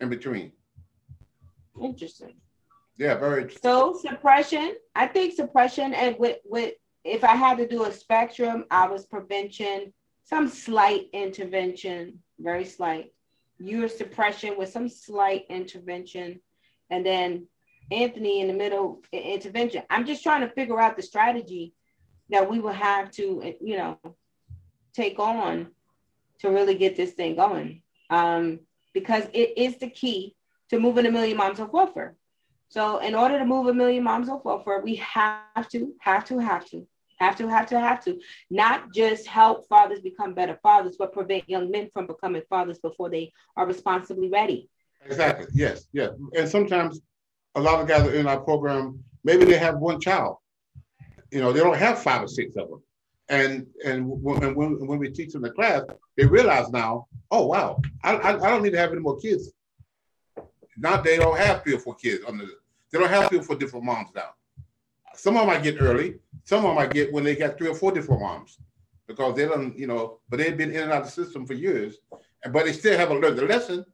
[0.00, 0.52] in between.
[1.80, 2.34] Interesting.
[2.98, 3.62] Yeah, very interesting.
[3.62, 8.64] So suppression, I think suppression and with with if I had to do a spectrum,
[8.70, 9.92] I was prevention,
[10.22, 13.12] some slight intervention, very slight.
[13.58, 16.40] Your suppression with some slight intervention,
[16.90, 17.46] and then
[17.92, 19.82] Anthony in the middle intervention.
[19.90, 21.74] I'm just trying to figure out the strategy
[22.30, 23.98] that we will have to, you know,
[24.94, 25.68] take on
[26.40, 27.82] to really get this thing going.
[28.10, 28.60] Um,
[28.94, 30.34] because it is the key
[30.70, 32.14] to moving a million moms off welfare.
[32.68, 36.38] So in order to move a million moms off welfare, we have to, have to,
[36.38, 36.86] have to,
[37.18, 38.18] have to, have to, have to,
[38.50, 43.10] not just help fathers become better fathers, but prevent young men from becoming fathers before
[43.10, 44.70] they are responsibly ready.
[45.04, 45.46] Exactly.
[45.52, 45.86] Yes.
[45.92, 46.08] Yeah.
[46.34, 47.00] And sometimes
[47.54, 50.36] a lot of guys are in our program, maybe they have one child.
[51.30, 52.82] You know, they don't have five or six of them.
[53.28, 55.82] And and when, when, when we teach them the class,
[56.16, 59.50] they realize now, oh wow, I, I, I don't need to have any more kids.
[60.76, 62.44] Now they don't have three or four kids under
[62.90, 64.30] they don't have three or four different moms now.
[65.14, 67.68] Some of them might get early, some of them might get when they got three
[67.68, 68.58] or four different moms
[69.06, 71.54] because they don't, you know, but they've been in and out of the system for
[71.54, 71.98] years,
[72.50, 73.84] but they still haven't learned the lesson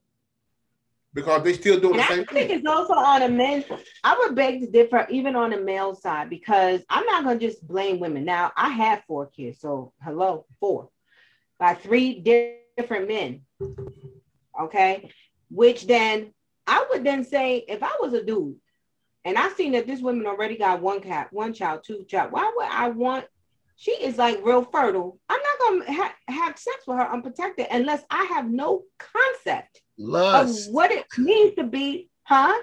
[1.14, 2.58] because they still doing and the same I think thing.
[2.58, 3.64] it's also on a men.
[4.04, 7.66] I would beg to differ, even on the male side, because I'm not gonna just
[7.66, 8.24] blame women.
[8.24, 10.90] Now I have four kids, so hello, four
[11.58, 12.20] by three
[12.76, 13.42] different men.
[14.60, 15.10] Okay,
[15.50, 16.32] which then
[16.66, 18.56] I would then say if I was a dude
[19.24, 22.52] and I seen that this woman already got one cat, one child, two child, why
[22.54, 23.24] would I want?
[23.76, 25.18] She is like real fertile.
[25.28, 25.40] I'm
[25.86, 30.68] ha- have sex with her unprotected unless I have no concept Lust.
[30.68, 32.56] of what it means to be, huh?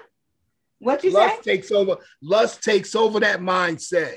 [0.78, 1.56] What you Lust say?
[1.56, 1.96] takes over.
[2.22, 4.16] Lust takes over that mindset.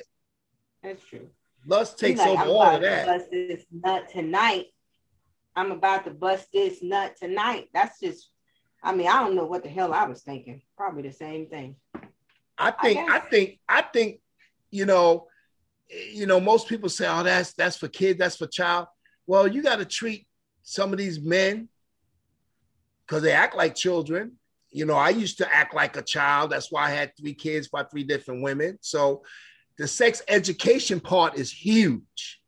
[0.84, 1.30] That's true.
[1.66, 3.06] Lust takes like, over I'm all about of to that.
[3.06, 4.66] bust this nut tonight.
[5.56, 7.70] I'm about to bust this nut tonight.
[7.74, 8.30] That's just,
[8.84, 10.62] I mean, I don't know what the hell I was thinking.
[10.78, 11.76] Probably the same thing.
[12.58, 12.98] I think.
[12.98, 13.10] guess.
[13.10, 13.60] I think.
[13.68, 14.20] I think.
[14.72, 15.28] You know.
[15.90, 16.40] You know.
[16.40, 18.20] Most people say, "Oh, that's that's for kids.
[18.20, 18.88] That's for child."
[19.28, 20.28] Well, you got to treat
[20.64, 21.70] some of these men
[23.06, 24.34] because they act like children.
[24.72, 26.52] You know, I used to act like a child.
[26.52, 28.78] That's why I had three kids by three different women.
[28.82, 29.24] So,
[29.78, 32.40] the sex education part is huge.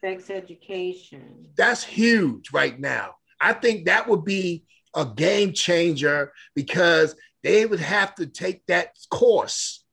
[0.00, 1.48] Sex education.
[1.56, 3.14] That's huge right now.
[3.40, 8.96] I think that would be a game changer because they would have to take that
[9.10, 9.84] course.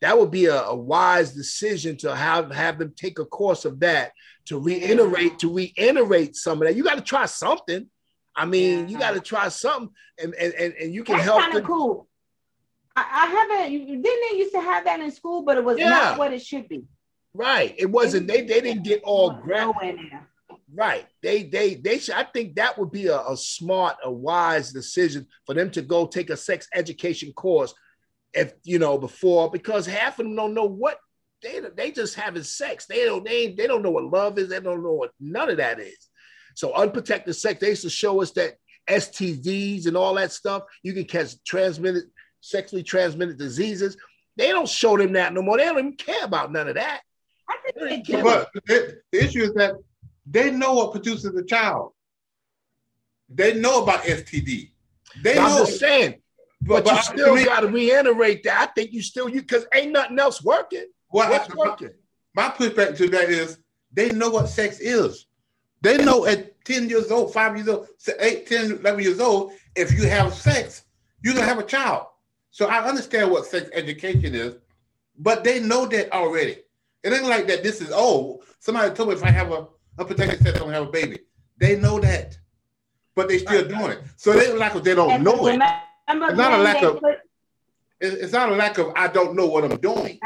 [0.00, 3.80] That would be a, a wise decision to have, have them take a course of
[3.80, 4.12] that
[4.46, 6.76] to reiterate, to reiterate some of that.
[6.76, 7.88] You got to try something.
[8.36, 9.90] I mean, you got to try something
[10.22, 12.08] and, and, and, and you can That's help kind of cool.
[12.94, 15.88] I, I haven't, didn't they used to have that in school, but it was Yeah.
[15.90, 16.84] not what it should be.
[17.34, 17.74] Right.
[17.76, 19.72] It wasn't, they, they didn't get all near.
[20.74, 21.06] Right.
[21.22, 25.26] They they they should I think that would be a, a smart, a wise decision
[25.46, 27.72] for them to go take a sex education course
[28.34, 30.98] if you know before because half of them don't know what
[31.42, 32.86] they they just having sex.
[32.86, 35.56] They don't they they don't know what love is, they don't know what none of
[35.58, 36.08] that is.
[36.54, 38.54] So unprotected sex, they used to show us that
[38.88, 42.04] STDs and all that stuff, you can catch transmitted
[42.40, 43.96] sexually transmitted diseases.
[44.36, 45.56] They don't show them that no more.
[45.58, 47.00] They don't even care about none of that.
[47.48, 48.22] I think They they can't- do.
[48.24, 49.74] But the, the issue is that
[50.26, 51.92] they know what produces a child.
[53.28, 54.70] They know about STD.
[55.22, 56.20] They I'm know, just saying,
[56.62, 58.60] But, but, you but still to me, got to reiterate that.
[58.68, 60.86] I think you still you because ain't nothing else working.
[61.08, 61.90] what What's I- working?
[62.34, 63.58] my pushback to that is
[63.92, 65.26] they know what sex is.
[65.80, 69.52] They know at 10 years old, five years old, se- eight, 10, 11 years old,
[69.76, 70.84] if you have sex,
[71.22, 72.06] you're going to have a child.
[72.50, 74.56] So I understand what sex education is,
[75.18, 76.58] but they know that already.
[77.04, 79.68] It ain't like that this is, oh, somebody told me if I have a
[79.98, 81.20] unprotected sex, I'm going to have a baby.
[81.58, 82.36] They know that,
[83.14, 84.02] but they still doing it.
[84.16, 85.60] So they like they don't know it.
[86.08, 87.18] Not a lack of- put-
[88.00, 90.18] It's not a lack of I don't know what I'm doing.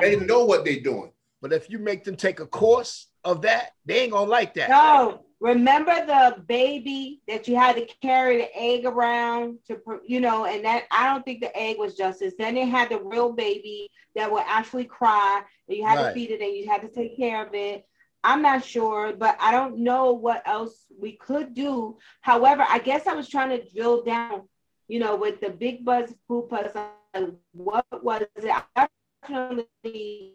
[0.00, 1.12] They know what they're doing.
[1.40, 4.68] But if you make them take a course of that, they ain't gonna like that.
[4.68, 10.44] No, remember the baby that you had to carry the egg around to, you know,
[10.44, 12.34] and that I don't think the egg was justice.
[12.38, 16.08] Then they had the real baby that would actually cry, and you had Right.
[16.08, 17.86] to feed it, and you had to take care of it.
[18.22, 21.96] I'm not sure, but I don't know what else we could do.
[22.20, 24.46] However, I guess I was trying to drill down,
[24.90, 26.74] you know, with the big buzz poop buzz.
[26.74, 28.50] uh, What was it?
[28.74, 28.88] I
[29.22, 30.34] definitely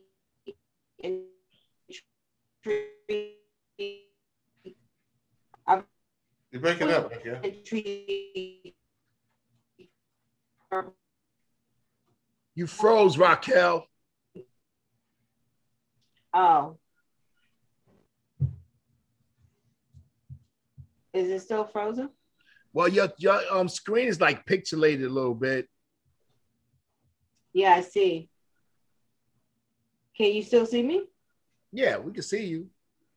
[0.98, 1.26] intrigued
[6.52, 7.12] You're breaking up.
[7.26, 7.42] Yeah.
[12.56, 13.86] You froze, Raquel.
[16.34, 16.78] Oh.
[21.14, 22.10] Is it still frozen?
[22.76, 25.70] Well, your your um screen is like pixelated a little bit.
[27.54, 28.28] Yeah, I see.
[30.18, 31.06] Can you still see me?
[31.72, 32.68] Yeah, we can see you.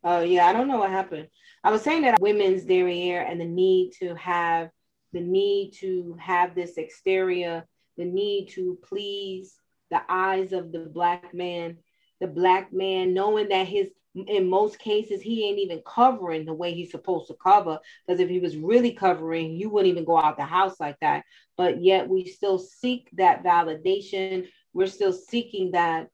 [0.05, 1.27] Oh yeah, I don't know what happened.
[1.64, 4.71] I was saying that women's derriere and the need to have
[5.12, 7.66] the need to have this exterior
[7.97, 9.57] the need to please
[9.90, 11.79] the eyes of the black man,
[12.21, 13.88] the black man knowing that his
[14.26, 18.28] in most cases he ain't even covering the way he's supposed to cover because if
[18.28, 21.24] he was really covering you wouldn't even go out the house like that.
[21.57, 24.48] But yet we still seek that validation.
[24.72, 26.09] We're still seeking that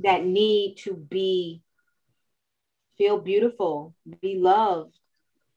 [0.00, 1.62] that need to be
[2.96, 4.98] feel beautiful be loved.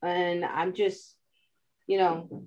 [0.04, 1.16] And i'm just
[1.88, 2.46] you know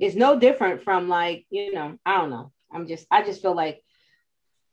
[0.00, 2.52] it's no different from like you know i don't know.
[2.72, 3.82] I'm just i just feel like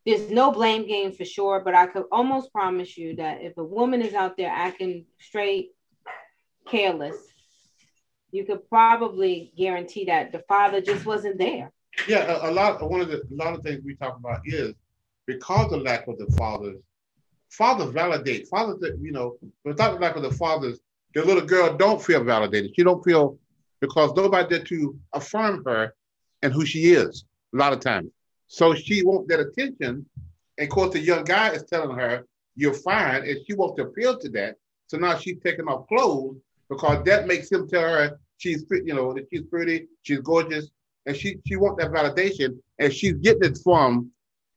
[0.07, 3.63] there's no blame game for sure, but I could almost promise you that if a
[3.63, 5.71] woman is out there acting straight
[6.65, 7.17] careless,
[8.31, 11.73] you could probably guarantee that the father just wasn't there.
[12.07, 12.89] Yeah, a, a lot.
[12.89, 14.73] One of the a lot of things we talk about is
[15.25, 16.77] because of lack of the fathers.
[17.49, 18.47] Fathers validate.
[18.47, 20.79] Fathers, you know, without the lack of the fathers,
[21.15, 22.71] the little girl don't feel validated.
[22.77, 23.37] She don't feel
[23.81, 25.93] because nobody there to affirm her
[26.43, 27.25] and who she is.
[27.53, 28.09] A lot of times,
[28.47, 30.05] so she wants that attention.
[30.57, 33.23] And of course, the young guy is telling her, you're fine.
[33.27, 34.55] And she wants to appeal to that.
[34.87, 36.37] So now she's taking off clothes
[36.69, 40.69] because that makes him tell her she's you know, that she's pretty, she's gorgeous.
[41.05, 42.57] And she she wants that validation.
[42.79, 44.11] And she's getting it from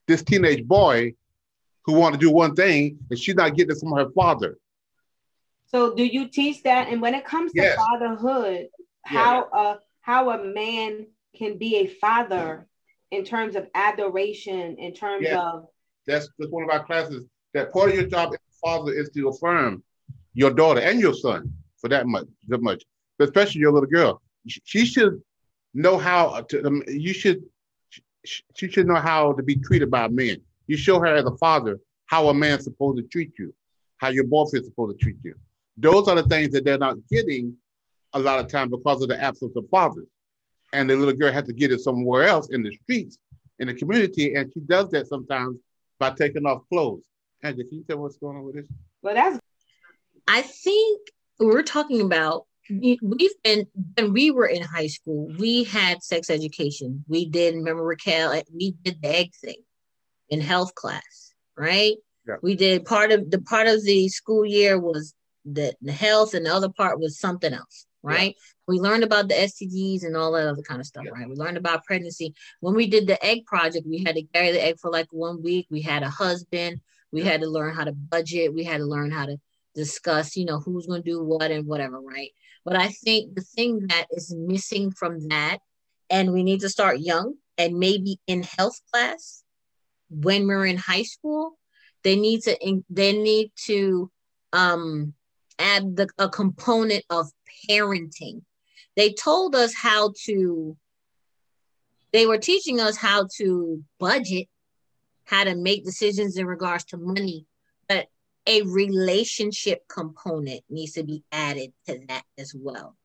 [0.06, 1.14] this teenage boy
[1.84, 4.58] who want to do one thing, and she's not getting it from her father.
[5.66, 6.88] So do you teach that?
[6.88, 7.76] And when it comes to yes.
[7.76, 8.68] fatherhood,
[9.04, 9.60] how yeah.
[9.60, 12.66] uh how a man can be a father
[13.10, 15.38] in terms of adoration, in terms yes.
[15.38, 15.66] of
[16.06, 17.24] that's that's one of our classes.
[17.54, 19.82] That part of your job as a father is to affirm
[20.34, 22.84] your daughter and your son for that much, that much,
[23.18, 24.22] but especially your little girl.
[24.46, 25.20] She should
[25.74, 26.66] know how to.
[26.66, 27.42] Um, you should.
[28.24, 30.36] She should know how to be treated by a man.
[30.66, 33.54] You show her as a father how a man's supposed to treat you,
[33.96, 35.34] how your boyfriend's supposed to treat you.
[35.76, 37.56] Those are the things that they're not getting
[38.12, 40.06] a lot of time because of the absence of fathers
[40.72, 43.18] and the little girl had to get it somewhere else in the streets,
[43.58, 45.58] in the community, and she does that sometimes
[45.98, 47.02] by taking off clothes.
[47.42, 48.66] Angela, can you tell what's going on with this?
[49.02, 49.38] Well, that's.
[50.28, 51.00] I think
[51.38, 57.04] we're talking about we've been when we were in high school, we had sex education.
[57.08, 59.62] We did remember Raquel, eh, we did the egg thing
[60.28, 61.96] in health class, right?
[62.28, 62.36] Yeah.
[62.42, 66.46] We did part of the part of the school year was the, the health, and
[66.46, 68.34] the other part was something else right?
[68.36, 68.42] Yeah.
[68.66, 71.12] We learned about the STDs and all that other kind of stuff, yeah.
[71.12, 71.28] right?
[71.28, 72.34] We learned about pregnancy.
[72.60, 75.42] When we did the egg project, we had to carry the egg for like one
[75.42, 75.66] week.
[75.70, 76.80] We had a husband.
[77.12, 77.32] We yeah.
[77.32, 78.54] had to learn how to budget.
[78.54, 79.36] We had to learn how to
[79.74, 82.30] discuss, you know, who's going to do what and whatever, right?
[82.64, 85.58] But I think the thing that is missing from that,
[86.08, 89.44] and we need to start young and maybe in health class
[90.10, 91.56] when we're in high school,
[92.02, 94.10] they need to they need to
[94.52, 95.14] um
[95.60, 97.30] add the, a component of
[97.68, 98.42] parenting.
[98.96, 100.76] They told us how to,
[102.12, 104.48] they were teaching us how to budget,
[105.24, 107.46] how to make decisions in regards to money,
[107.88, 108.08] but
[108.46, 112.96] a relationship component needs to be added to that as well.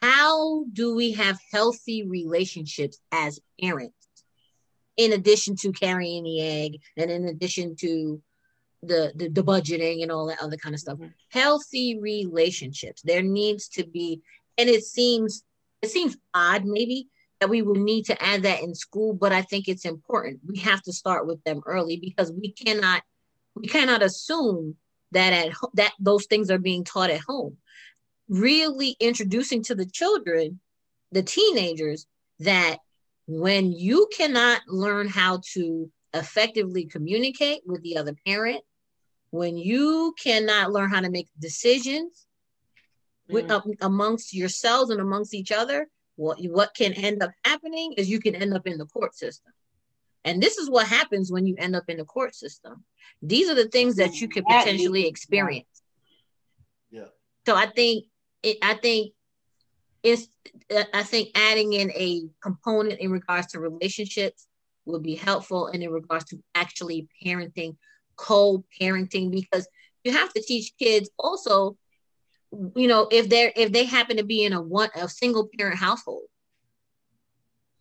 [0.00, 3.94] How do we have healthy relationships as parents?
[4.96, 8.22] In addition to carrying the egg, and in addition to
[8.82, 10.98] the, the, the budgeting and all that other kind of stuff.
[10.98, 11.08] Mm-hmm.
[11.28, 13.02] Healthy relationships.
[13.02, 14.22] There needs to be,
[14.58, 15.44] and it seems
[15.82, 17.08] it seems odd maybe
[17.40, 20.40] that we will need to add that in school, but I think it's important.
[20.46, 23.02] We have to start with them early because we cannot
[23.54, 24.76] we cannot assume
[25.12, 27.56] that at that those things are being taught at home.
[28.28, 30.60] Really introducing to the children,
[31.10, 32.06] the teenagers,
[32.40, 32.78] that
[33.26, 38.62] when you cannot learn how to effectively communicate with the other parent,
[39.30, 42.26] when you cannot learn how to make decisions
[43.28, 43.56] with, mm.
[43.56, 48.20] uh, amongst yourselves and amongst each other, what what can end up happening is you
[48.20, 49.52] can end up in the court system.
[50.24, 52.84] And this is what happens when you end up in the court system.
[53.22, 55.82] These are the things that you could potentially experience.
[56.90, 57.06] Yeah.
[57.46, 58.04] So I think
[58.42, 59.14] it, I think
[60.02, 60.28] it's
[60.94, 64.46] I think adding in a component in regards to relationships
[64.86, 67.76] would be helpful and in regards to actually parenting
[68.20, 69.66] co-parenting because
[70.04, 71.76] you have to teach kids also
[72.76, 75.78] you know if they're if they happen to be in a one a single parent
[75.78, 76.24] household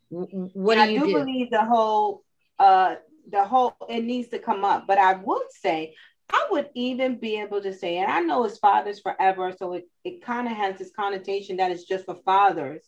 [0.09, 1.19] what do you I do, do?
[1.19, 2.23] believe the whole
[2.57, 2.95] uh
[3.29, 5.93] the whole it needs to come up but i would say
[6.31, 9.89] i would even be able to say and i know it's fathers forever so it,
[10.05, 12.87] it kind of has this connotation that it's just for fathers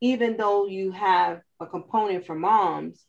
[0.00, 3.04] even though you have a component for moms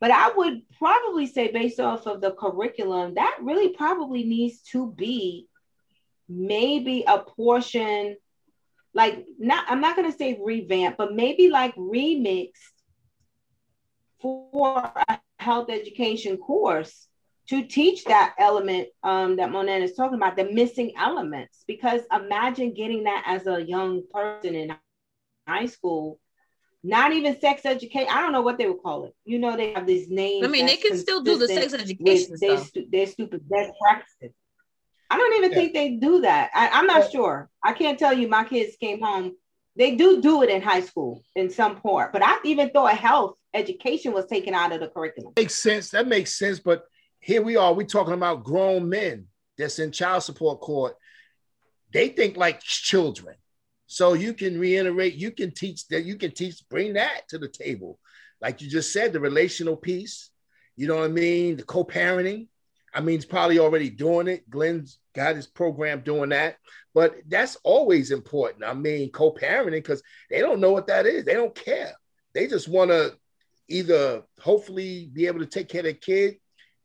[0.00, 4.92] but I would probably say, based off of the curriculum, that really probably needs to
[4.92, 5.48] be
[6.28, 8.16] maybe a portion,
[8.94, 12.52] like not, I'm not going to say revamp, but maybe like remixed
[14.20, 17.08] for a health education course
[17.48, 21.64] to teach that element um, that Monet is talking about, the missing elements.
[21.66, 24.76] Because imagine getting that as a young person in
[25.46, 26.20] high school,
[26.84, 28.08] not even sex education.
[28.10, 29.14] I don't know what they would call it.
[29.24, 30.46] You know, they have these names.
[30.46, 33.72] I mean, they can still do the sex education with their, stu- their stupid best
[33.80, 34.34] practices.
[35.10, 35.56] I don't even yeah.
[35.56, 36.50] think they do that.
[36.54, 37.10] I, am not yeah.
[37.10, 37.50] sure.
[37.64, 38.28] I can't tell you.
[38.28, 39.36] My kids came home.
[39.74, 43.36] They do do it in high school in some part, but I even thought health
[43.54, 45.32] education was taken out of the curriculum.
[45.36, 45.90] Makes sense.
[45.90, 46.58] That makes sense.
[46.58, 46.84] But
[47.20, 47.72] here we are.
[47.72, 49.26] We're talking about grown men
[49.56, 50.96] that's in child support court.
[51.92, 53.36] They think like children.
[53.88, 55.14] So you can reiterate.
[55.14, 56.04] You can teach that.
[56.04, 56.62] You can teach.
[56.68, 57.98] Bring that to the table,
[58.40, 59.12] like you just said.
[59.12, 60.30] The relational piece.
[60.76, 61.56] You know what I mean.
[61.56, 62.46] The co-parenting
[62.94, 64.48] I mean, he's probably already doing it.
[64.48, 66.56] Glenn's got his program doing that,
[66.94, 68.64] but that's always important.
[68.64, 71.24] I mean, co-parenting because they don't know what that is.
[71.24, 71.92] They don't care.
[72.34, 73.14] They just want to
[73.68, 76.36] either hopefully be able to take care of their kid,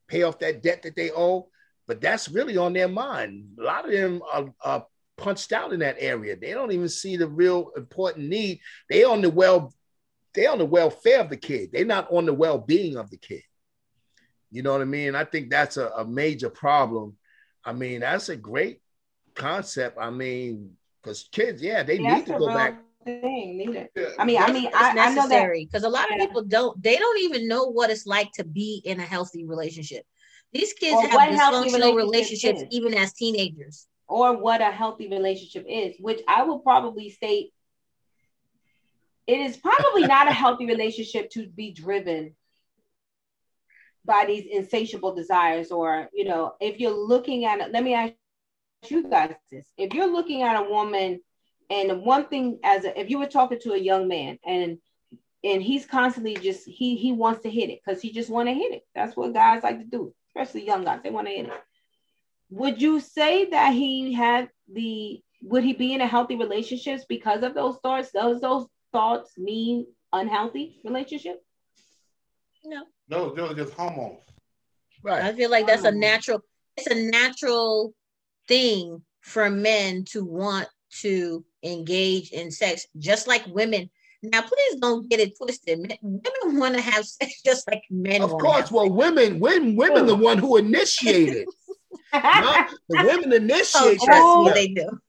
[0.07, 1.47] pay off that debt that they owe,
[1.87, 3.45] but that's really on their mind.
[3.59, 4.85] A lot of them are, are
[5.17, 6.35] punched out in that area.
[6.35, 8.59] They don't even see the real important need.
[8.89, 9.73] They on the well,
[10.33, 11.69] they on the welfare of the kid.
[11.71, 13.43] They're not on the well-being of the kid.
[14.51, 15.15] You know what I mean?
[15.15, 17.17] I think that's a, a major problem.
[17.65, 18.81] I mean, that's a great
[19.35, 19.97] concept.
[19.99, 22.79] I mean, because kids, yeah, they yeah, need to go back.
[23.03, 23.91] Thing, need it.
[24.17, 26.25] I mean, I mean, I, I, know that because a lot of yeah.
[26.25, 26.81] people don't.
[26.81, 30.05] They don't even know what it's like to be in a healthy relationship.
[30.53, 32.67] These kids or have dysfunctional relationships is.
[32.71, 33.87] even as teenagers.
[34.07, 37.53] Or what a healthy relationship is, which I will probably state
[39.25, 42.35] it is probably not a healthy relationship to be driven
[44.05, 48.13] by these insatiable desires or you know if you're looking at it let me ask
[48.91, 49.65] you guys this.
[49.77, 51.21] If you're looking at a woman
[51.69, 54.77] and one thing as a, if you were talking to a young man and
[55.43, 58.53] and he's constantly just he he wants to hit it because he just want to
[58.53, 58.83] hit it.
[58.93, 60.99] That's what guys like to do especially young guys.
[61.03, 61.63] They want to hit it
[62.53, 67.43] would you say that he had the would he be in a healthy relationships because
[67.43, 71.43] of those thoughts does those thoughts mean unhealthy relationship
[72.63, 74.19] no no, no, just hormones.
[75.03, 75.23] Right.
[75.23, 76.41] I feel like that's a natural.
[76.77, 77.93] It's a natural
[78.47, 80.67] thing for men to want
[81.01, 83.89] to engage in sex, just like women.
[84.23, 85.79] Now, please don't get it twisted.
[85.79, 88.21] Men, Women want to have sex just like men.
[88.21, 90.15] Of course, well, women, women, women, the oh.
[90.15, 91.45] one who initiated.
[92.13, 93.99] the women initiate.
[94.09, 94.99] Oh, they do.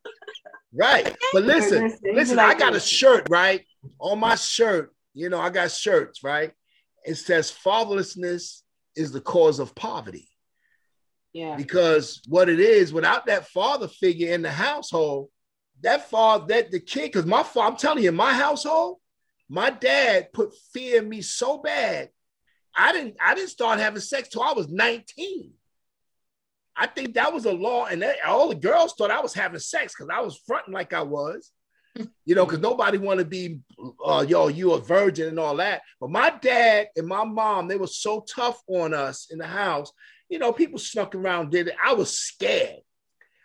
[0.73, 2.39] Right, but listen, listen.
[2.39, 3.65] I got a shirt right
[4.01, 4.93] on my shirt.
[5.13, 6.53] You know, I got shirts right
[7.05, 8.63] it says fatherlessness
[8.97, 10.29] is the cause of poverty.
[11.33, 11.57] Yeah.
[11.57, 15.29] Because what it is, without that father figure in the household,
[15.83, 18.99] that father, that the kid, because my father, I'm telling you, in my household,
[19.49, 22.11] my dad put fear in me so bad.
[22.75, 25.53] I didn't, I didn't start having sex till I was 19.
[26.77, 29.61] I think that was a law, and that, all the girls thought I was having
[29.61, 31.53] sex because I was fronting like I was
[32.25, 33.61] you know, because nobody want to be,
[34.05, 35.83] uh, yo, you a virgin and all that.
[36.01, 39.93] But my dad and my mom, they were so tough on us in the house.
[40.29, 41.77] You know, people snuck around, did it.
[41.83, 42.81] I was scared.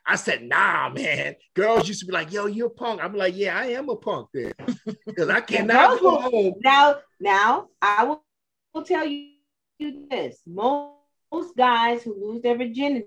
[0.05, 1.35] I said, nah, man.
[1.55, 3.03] Girls used to be like, yo, you're a punk.
[3.03, 4.53] I'm like, yeah, I am a punk then.
[5.05, 6.53] Because I cannot go home.
[6.63, 8.23] Now, now I will,
[8.73, 9.29] will tell you
[10.09, 10.41] this.
[10.47, 10.95] Most,
[11.31, 13.05] most guys who lose their virginity,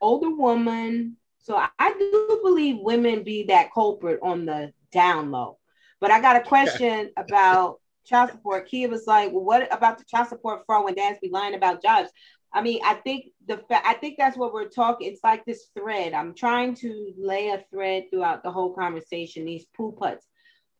[0.00, 5.58] older woman, so I do believe women be that culprit on the down low.
[6.00, 8.68] But I got a question about child support.
[8.68, 11.82] Kia was like, well, what about the child support fraud when dads be lying about
[11.82, 12.10] jobs?
[12.52, 15.10] I mean, I think the I think that's what we're talking.
[15.10, 16.14] It's like this thread.
[16.14, 19.44] I'm trying to lay a thread throughout the whole conversation.
[19.44, 20.26] These poo putts.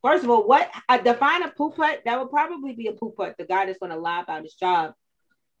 [0.01, 2.01] First of all, what I define a poo putt?
[2.05, 3.35] That would probably be a poo putt.
[3.37, 4.93] The guy that's going to lie about his job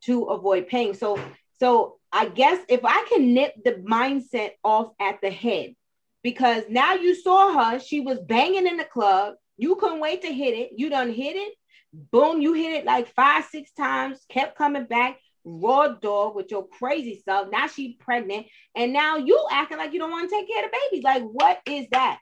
[0.03, 0.93] to avoid paying.
[0.93, 1.17] So
[1.61, 5.75] so I guess if I can nip the mindset off at the head,
[6.23, 9.35] because now you saw her, she was banging in the club.
[9.57, 10.71] You couldn't wait to hit it.
[10.75, 11.53] You done hit it.
[11.93, 16.67] Boom, you hit it like five, six times, kept coming back, raw dog with your
[16.67, 17.49] crazy self.
[17.51, 20.71] Now she's pregnant, and now you acting like you don't want to take care of
[20.71, 21.03] the baby.
[21.03, 22.17] Like, what is that?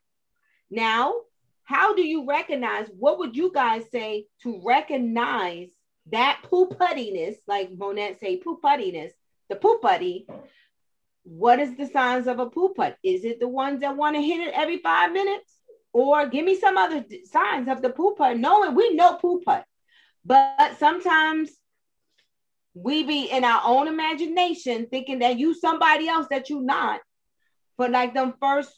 [0.70, 1.14] Now,
[1.64, 2.90] how do you recognize?
[2.98, 5.70] What would you guys say to recognize
[6.12, 9.12] that poo puttiness, like Monette say, poo puttiness
[9.50, 10.28] the poop buddy,
[11.24, 12.98] what is the signs of a poop putt?
[13.04, 15.54] Is it the ones that want to hit it every five minutes?
[15.92, 19.66] Or give me some other signs of the poop putt, knowing we know poop putt.
[20.24, 21.50] But sometimes
[22.74, 27.02] we be in our own imagination thinking that you somebody else that you not
[27.78, 28.72] for like them first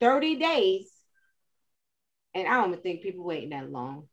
[0.00, 0.90] 30 days.
[2.34, 4.08] And I don't think people waiting that long.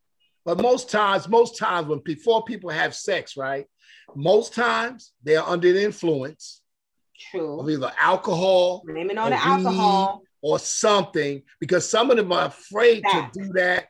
[0.48, 3.66] But most times, most times when before people have sex, right?
[4.16, 6.62] Most times they're under the influence
[7.30, 7.60] True.
[7.60, 10.22] of either alcohol Blame it or on the weed alcohol.
[10.40, 13.34] or something because some of them are afraid Fact.
[13.34, 13.88] to do that.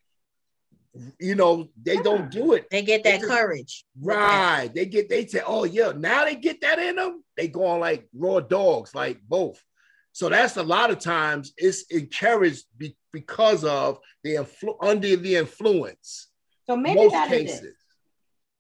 [1.20, 2.68] You know, they don't do it.
[2.72, 3.84] They get that courage.
[4.02, 4.68] Right.
[4.74, 7.22] They get they say, oh yeah, now they get that in them.
[7.36, 9.62] They go on like raw dogs, like both.
[10.10, 15.36] So that's a lot of times it's encouraged be, because of the influ- under the
[15.36, 16.27] influence.
[16.68, 17.64] So maybe most that is cases.
[17.64, 17.74] it.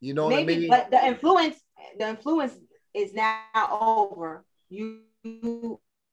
[0.00, 0.68] You know Maybe, what I mean?
[0.70, 1.56] but the influence,
[1.98, 2.54] the influence
[2.94, 4.44] is now over.
[4.70, 5.00] You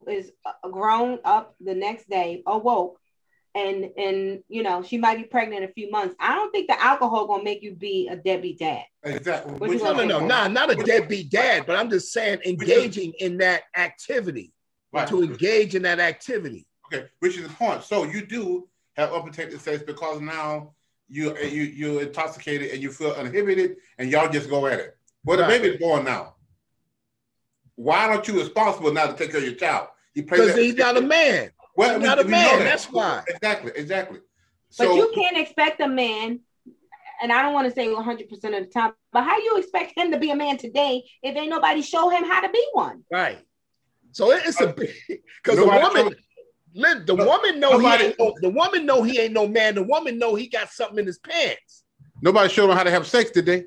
[0.08, 3.00] is uh, grown up the next day, awoke,
[3.54, 6.16] and and you know she might be pregnant in a few months.
[6.20, 8.84] I don't think the alcohol gonna make you be a deadbeat dad.
[9.04, 9.54] Exactly.
[9.54, 12.40] What Which- you no, no, no, nah, not a deadbeat dad, but I'm just saying
[12.46, 14.52] engaging in that activity.
[14.92, 15.08] Right.
[15.10, 16.66] To engage in that activity.
[16.86, 17.84] Okay, which is the point.
[17.84, 20.75] So you do have unprotected sex because now
[21.08, 24.98] you you you're intoxicated and you feel uninhibited, and y'all just go at it.
[25.24, 26.36] Well, the baby's born now.
[27.76, 29.90] Why aren't you responsible now to take care of your child?
[30.14, 31.52] He plays Because he's not a man.
[31.76, 32.64] Well, he's we- not a man, that.
[32.66, 33.24] that's why.
[33.28, 34.20] Exactly, exactly.
[34.78, 36.40] But So you can't expect a man,
[37.22, 39.98] and I don't want to say 100 percent of the time, but how you expect
[39.98, 43.04] him to be a man today if ain't nobody show him how to be one?
[43.12, 43.40] Right.
[44.12, 46.16] So it's a uh, because a woman, told- Lynn,
[46.76, 49.76] the No- woman know he nobody- ain't no, the woman know he ain't no man.
[49.76, 51.84] The woman know he got something in his pants.
[52.22, 53.66] nobody showed him how to have sex, did they?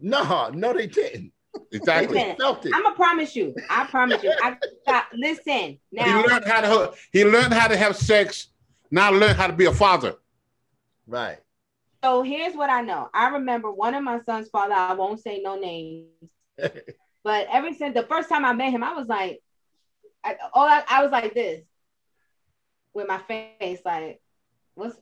[0.00, 1.32] No, no, they didn't.
[1.70, 2.18] They Exactly.
[2.18, 2.72] Listen, felt it.
[2.74, 3.54] I'm gonna promise you.
[3.70, 4.30] I promise you.
[4.42, 4.56] I
[4.86, 8.48] got listen He learned how to he learned how to have sex.
[8.90, 10.16] Now learn how to be a father.
[11.06, 11.38] Right.
[12.04, 13.08] So here's what I know.
[13.14, 14.74] I remember one of my son's father.
[14.74, 16.06] I won't say no names,
[17.24, 19.40] but ever since the first time I met him, I was like,
[20.22, 21.62] I, all I, I was like this
[22.96, 23.98] with my face, like,
[24.52, 24.96] what's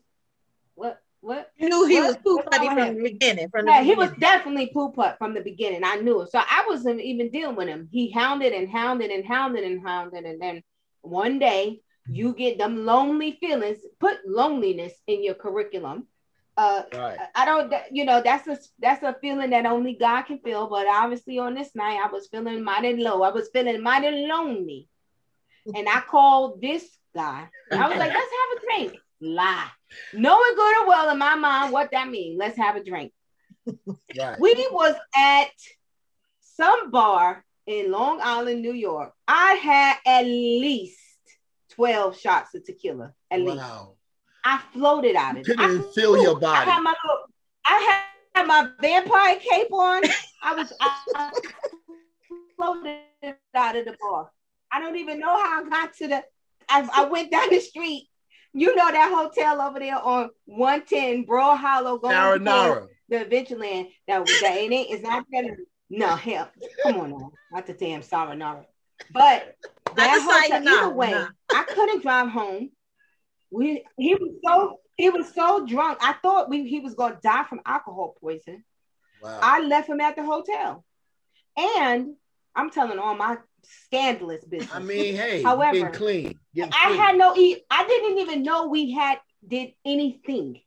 [0.74, 2.08] what what You knew he What?
[2.08, 3.48] was poo putty from with the beginning.
[3.50, 5.82] From the Yeah, he was definitely poo putt from the beginning.
[5.84, 6.30] I knew it.
[6.30, 7.88] So I wasn't even dealing with him.
[7.90, 10.24] He hounded and hounded and hounded and hounded.
[10.24, 10.62] And then
[11.02, 16.08] one day you get them lonely feelings, put loneliness in your curriculum.
[16.56, 17.18] Uh Right.
[17.34, 20.68] I don't you know that's a that's a feeling that only God can feel.
[20.68, 23.22] But obviously on this night I was feeling mighty low.
[23.22, 24.88] I was feeling mighty lonely.
[25.74, 27.48] And I called this guy.
[27.70, 28.98] I was like, let's have a drink.
[29.20, 29.68] Lie.
[30.12, 32.38] Knowing good or well in my mind what that means.
[32.38, 33.12] Let's have a drink.
[34.18, 34.38] Right.
[34.38, 35.50] We was at
[36.40, 39.12] some bar in Long Island, New York.
[39.26, 40.98] I had at least
[41.70, 43.12] 12 shots of tequila.
[43.30, 43.64] At least.
[44.44, 45.46] I floated out of it.
[45.46, 46.70] Couldn't I even feel your I body.
[46.70, 47.24] had my little,
[47.66, 48.02] I
[48.34, 50.02] had my vampire cape on.
[50.42, 51.30] I was I, I
[52.56, 52.98] floated
[53.54, 54.30] out of the bar.
[54.70, 56.24] I don't even know how I got to the
[56.68, 58.08] I, I went down the street.
[58.52, 62.88] You know that hotel over there on 110 Broad Hollow going towards Marinara.
[63.08, 65.44] the Adventureland that was that it ain't it's not that
[65.90, 66.48] no hell
[66.82, 68.64] come on now not the damn sayonara
[69.12, 69.56] but
[69.88, 71.28] Not that the hotel either sayonara, way no.
[71.52, 72.70] I couldn't drive home
[73.50, 77.44] we he was so he was so drunk I thought we he was gonna die
[77.44, 78.64] from alcohol poison
[79.20, 79.38] Wow.
[79.42, 80.84] I left him at the hotel
[81.56, 82.14] and
[82.54, 86.38] I'm telling all my scandalous business I mean, hey, However, clean.
[86.56, 90.60] I had no e I didn't even know we had did anything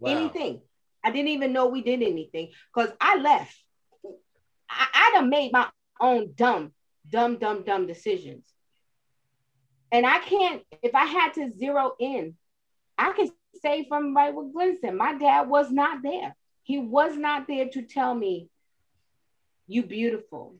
[0.00, 0.10] Wow.
[0.10, 0.60] anything.
[1.04, 3.56] I didn't even know we did anything because I left.
[4.70, 5.68] I, I'd have made my
[6.00, 6.72] own dumb,
[7.10, 8.52] dumb, dumb, dumb decisions.
[9.92, 12.36] And I can't, if I had to zero in,
[12.98, 13.28] I can
[13.62, 16.36] say from right with Glenson, my dad was not there.
[16.62, 18.48] He was not there to tell me,
[19.66, 20.56] you beautiful.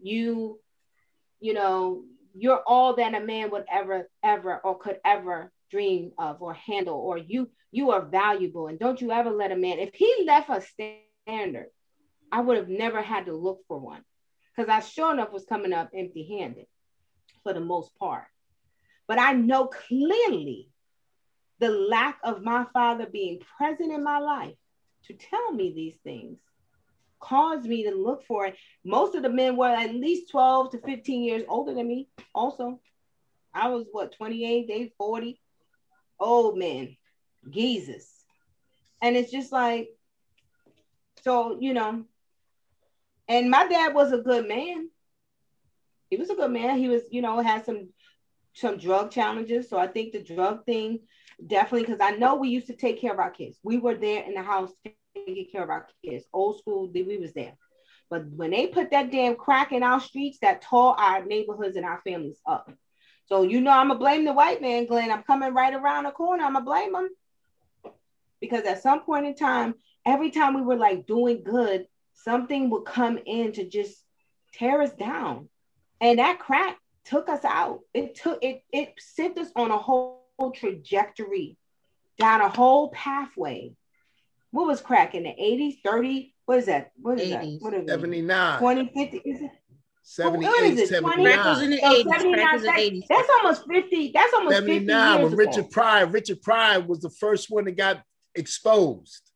[0.00, 0.60] You,
[1.40, 6.42] you know, you're all that a man would ever, ever, or could ever dream of
[6.42, 8.68] or handle, or you, you are valuable.
[8.68, 11.68] And don't you ever let a man, if he left a standard,
[12.30, 14.02] I would have never had to look for one.
[14.54, 16.66] Because I sure enough was coming up empty handed
[17.42, 18.24] for the most part.
[19.06, 20.70] But I know clearly
[21.58, 24.56] the lack of my father being present in my life
[25.04, 26.38] to tell me these things
[27.26, 28.56] caused me to look for it.
[28.84, 32.80] Most of the men were at least 12 to 15 years older than me, also.
[33.52, 35.40] I was what, 28, they 40.
[36.18, 36.96] Old men,
[37.50, 38.08] geezers.
[39.02, 39.90] And it's just like,
[41.22, 42.04] so, you know,
[43.28, 44.88] and my dad was a good man.
[46.08, 46.78] He was a good man.
[46.78, 47.88] He was, you know, had some
[48.54, 49.68] some drug challenges.
[49.68, 51.00] So I think the drug thing
[51.46, 53.58] definitely because I know we used to take care of our kids.
[53.62, 54.72] We were there in the house
[55.16, 56.24] taking care of our kids.
[56.32, 57.56] Old school, we was there.
[58.10, 61.86] But when they put that damn crack in our streets, that tore our neighborhoods and
[61.86, 62.70] our families up.
[63.26, 65.10] So you know I'm gonna blame the white man, Glenn.
[65.10, 66.44] I'm coming right around the corner.
[66.44, 67.08] I'm gonna blame him.
[68.40, 72.84] because at some point in time, every time we were like doing good, something would
[72.84, 74.04] come in to just
[74.54, 75.48] tear us down.
[76.00, 77.80] And that crack took us out.
[77.94, 80.22] It took it it sent us on a whole
[80.54, 81.56] trajectory
[82.18, 83.74] down a whole pathway.
[84.56, 86.34] What was crack in the 80s, 30?
[86.46, 86.90] What is that?
[86.96, 87.30] What is 80s.
[87.30, 87.58] that?
[87.60, 88.58] What is 79.
[88.58, 89.16] 20, 50?
[89.18, 89.50] Is it?
[90.02, 91.62] 78, 79.
[91.62, 93.02] In the 80s.
[93.06, 94.12] That's almost 50.
[94.14, 98.00] That's almost 79 when Richard Pryor, Richard Pryor was the first one that got
[98.34, 99.30] exposed.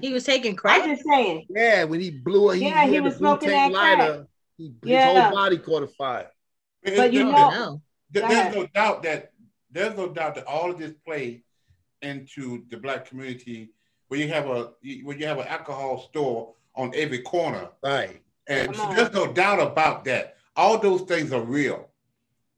[0.00, 0.82] He was taking crack.
[0.84, 1.46] I'm just saying.
[1.50, 4.14] Yeah, when he blew it, he, yeah, he was smoking that lighter.
[4.14, 4.26] Crack.
[4.56, 5.14] He, yeah.
[5.14, 6.30] His whole body caught a fire.
[6.84, 7.82] But you know,
[8.12, 9.32] there's no doubt that
[9.72, 11.42] there's no doubt that all of this play
[12.02, 13.72] into the black community
[14.08, 14.70] where you have a
[15.04, 17.68] where you have an alcohol store on every corner.
[17.82, 18.20] Right.
[18.46, 20.36] And there's no doubt about that.
[20.56, 21.88] All those things are real.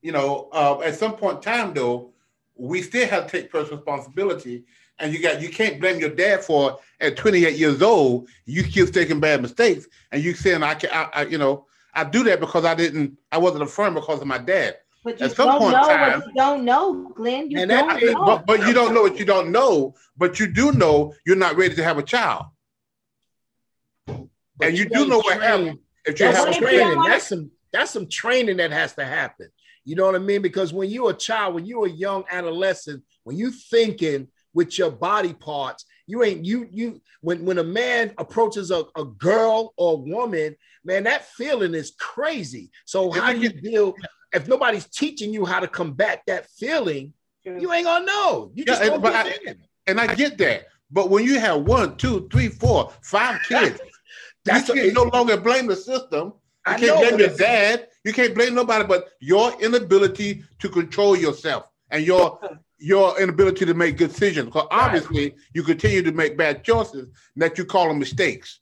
[0.03, 2.13] You know, uh, at some point in time though,
[2.57, 4.65] we still have to take personal responsibility.
[4.99, 8.93] And you got you can't blame your dad for at 28 years old, you keep
[8.93, 12.41] taking bad mistakes and you saying I can I, I you know, I do that
[12.41, 14.77] because I didn't I wasn't affirmed because of my dad.
[15.03, 17.51] But you At some don't point know time, what you don't know, Glenn.
[17.51, 18.25] You and don't that, know.
[18.27, 21.57] But, but you don't know what you don't know, but you do know you're not
[21.57, 22.47] ready to have a child.
[24.07, 24.29] But
[24.61, 27.03] and you, you do know what happens if you that's have some training.
[27.03, 29.49] That's some that's some training that has to happen.
[29.85, 30.43] You know what I mean?
[30.43, 34.91] Because when you're a child, when you're a young adolescent, when you thinking with your
[34.91, 39.95] body parts, you ain't you you when when a man approaches a, a girl or
[39.95, 42.71] a woman, man, that feeling is crazy.
[42.85, 43.95] So how do you deal
[44.33, 47.13] if nobody's teaching you how to combat that feeling,
[47.45, 48.53] you ain't gonna know.
[48.55, 49.35] You just yeah, and, I,
[49.87, 50.67] and I get that.
[50.91, 53.81] But when you have one, two, three, four, five kids,
[54.45, 56.29] that's you can no longer blame the system.
[56.67, 57.89] You I can't know, blame your dad.
[58.05, 62.39] You can't blame nobody but your inability to control yourself and your
[62.79, 64.47] your inability to make good decisions.
[64.47, 65.35] Because obviously right.
[65.55, 68.61] you continue to make bad choices that you call them mistakes.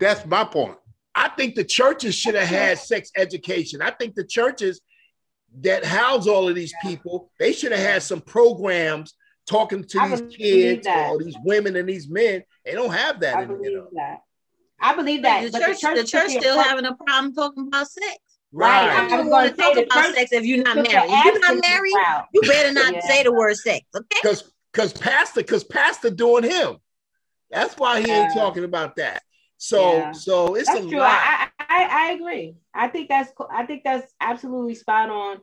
[0.00, 0.76] That's my point.
[1.14, 3.82] I think the churches should have had sex education.
[3.82, 4.80] I think the churches
[5.60, 9.14] that house all of these people, they should have had some programs
[9.48, 12.44] talking to I these kids or these women and these men.
[12.64, 13.36] They don't have that.
[13.36, 14.20] I believe that.
[14.80, 15.50] I believe that.
[15.50, 18.18] The church, the church, the church still having a problem talking about sex.
[18.52, 18.88] Right.
[18.88, 19.12] right.
[19.12, 20.88] I was going to talk about sex if you're not married.
[20.90, 21.94] If you're not married,
[22.32, 23.00] you better not yeah.
[23.00, 23.84] say the word sex.
[23.94, 24.06] Okay.
[24.22, 26.76] Because because pastor because pastor doing him.
[27.50, 29.22] That's why he ain't talking about that.
[29.56, 30.12] So yeah.
[30.12, 30.98] so it's that's a true.
[30.98, 31.20] lot.
[31.20, 32.56] I, I, I agree.
[32.74, 35.38] I think that's I think that's absolutely spot on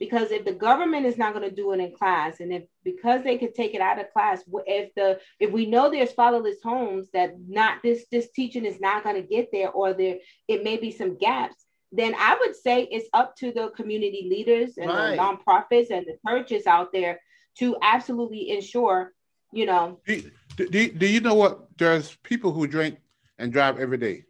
[0.00, 3.22] because if the government is not going to do it in class and if because
[3.22, 7.08] they could take it out of class if the if we know there's fatherless homes
[7.12, 10.16] that not this this teaching is not going to get there or there
[10.48, 14.76] it may be some gaps then i would say it's up to the community leaders
[14.78, 15.10] and right.
[15.10, 17.20] the nonprofits and the churches out there
[17.56, 19.12] to absolutely ensure
[19.52, 20.22] you know do,
[20.56, 22.98] do, do you know what there's people who drink
[23.38, 24.24] and drive every day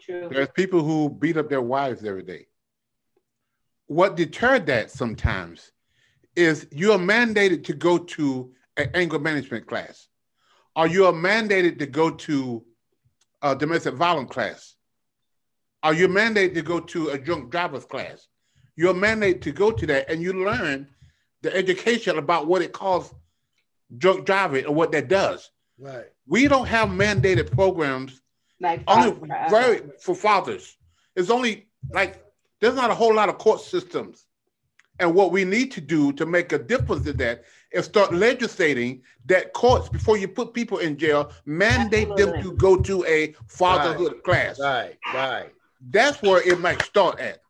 [0.00, 0.28] True.
[0.30, 2.46] there's people who beat up their wives every day
[3.90, 5.72] what deterred that sometimes
[6.36, 10.06] is you're mandated to go to an anger management class,
[10.76, 12.64] or you're mandated to go to
[13.42, 14.76] a domestic violence class,
[15.84, 18.28] or you're mandated to go to a drunk driver's class.
[18.76, 20.86] You're mandated to go to that, and you learn
[21.42, 23.12] the education about what it calls
[23.98, 25.50] drunk driving and what that does.
[25.80, 26.06] Right.
[26.28, 28.22] We don't have mandated programs
[28.60, 29.16] like only
[29.48, 30.76] very for fathers.
[31.16, 32.24] It's only like
[32.60, 34.26] there's not a whole lot of court systems.
[34.98, 39.02] And what we need to do to make a difference in that is start legislating
[39.26, 42.42] that courts, before you put people in jail, mandate Absolutely.
[42.42, 44.22] them to go to a fatherhood right.
[44.24, 44.60] class.
[44.60, 45.50] Right, right.
[45.88, 47.40] That's where it might start at.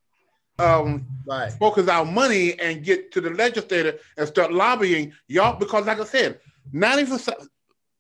[0.60, 1.50] Um, right.
[1.54, 6.04] Focus our money and get to the legislator and start lobbying y'all because, like I
[6.04, 6.38] said,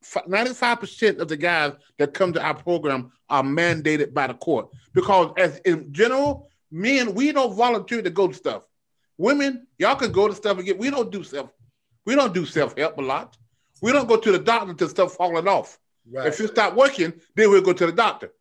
[0.02, 5.32] 95% of the guys that come to our program are mandated by the court because,
[5.36, 8.64] as in general, Men, we don't volunteer to go to stuff.
[9.18, 10.78] Women, y'all can go to stuff again.
[10.78, 11.50] We don't do self.
[12.06, 13.36] We don't do self help a lot.
[13.82, 15.78] We don't go to the doctor to stuff falling off.
[16.10, 16.28] Right.
[16.28, 18.32] If you stop working, then we'll go to the doctor.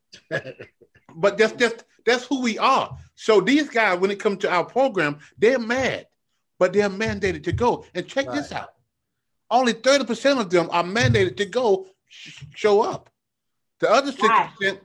[1.15, 2.97] but that's just that's who we are.
[3.15, 6.07] So these guys, when it comes to our program, they're mad,
[6.59, 7.85] but they're mandated to go.
[7.95, 8.35] And check right.
[8.35, 8.73] this out:
[9.51, 13.09] only thirty percent of them are mandated to go sh- show up.
[13.79, 14.79] The other sixty percent,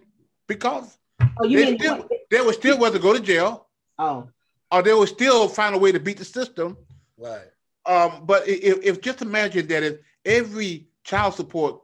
[0.46, 0.98] because
[1.38, 3.68] Oh, you they mean still, they would still whether go to jail.
[3.98, 4.28] Oh.
[4.70, 6.76] Or they would still find a way to beat the system.
[7.16, 7.46] Right.
[7.86, 11.80] Um, but if, if just imagine that if every child support,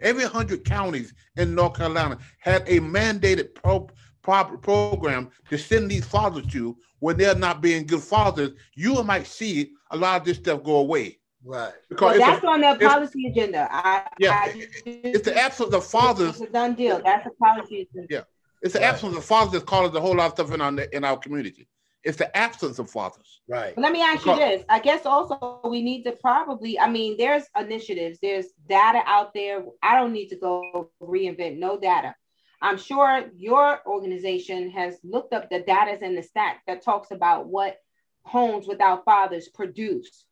[0.00, 3.88] every hundred counties in North Carolina had a mandated pro,
[4.22, 9.26] pro, program to send these fathers to when they're not being good fathers, you might
[9.26, 11.18] see a lot of this stuff go away.
[11.44, 11.72] Right.
[11.88, 13.68] Because Well, that's a, on the it's- policy agenda.
[13.70, 16.40] I, Yeah, I, it's the absence of fathers.
[16.40, 17.00] It's a done deal.
[17.04, 18.06] That's a policy agenda.
[18.10, 18.22] Yeah.
[18.62, 18.86] It's the Right.
[18.88, 21.68] absence of fathers that's causing a whole lot of stuff in our in our community.
[22.02, 23.40] It's the absence of fathers.
[23.48, 23.74] Right.
[23.74, 24.64] But let me ask you this.
[24.68, 29.64] I guess also we need to probably, I mean, there's initiatives, there's data out there.
[29.82, 32.14] I don't need to go reinvent no data.
[32.60, 37.46] I'm sure your organization has looked up the data and the stats that talks about
[37.46, 37.78] what
[38.24, 40.24] homes without fathers produce.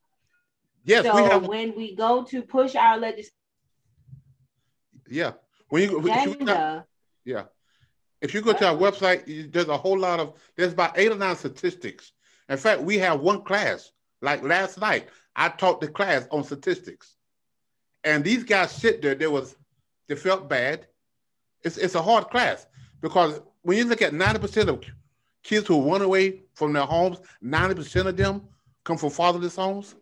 [0.85, 1.47] Yes, so we have.
[1.47, 3.31] when we go to push our legislation
[5.09, 5.33] Yeah,
[5.69, 6.87] when you if you, agenda,
[7.25, 7.45] yeah,
[8.21, 11.13] if you go to our website, you- there's a whole lot of there's about eight
[11.13, 12.13] or nine statistics.
[12.49, 13.93] In fact, we have one class.
[14.21, 17.17] Like last night, I taught the class on statistics,
[18.05, 19.15] and these guys sit there.
[19.15, 19.57] They was
[20.09, 20.87] they felt bad.
[21.63, 22.67] It's it's a hard class
[23.01, 24.83] because when you look at ninety percent of
[25.43, 28.43] kids who run away from their homes, ninety percent of them
[28.85, 29.97] come from fatherless homes.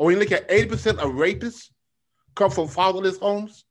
[0.00, 1.68] Or when you look at eighty percent of rapists
[2.34, 3.66] come from fatherless homes.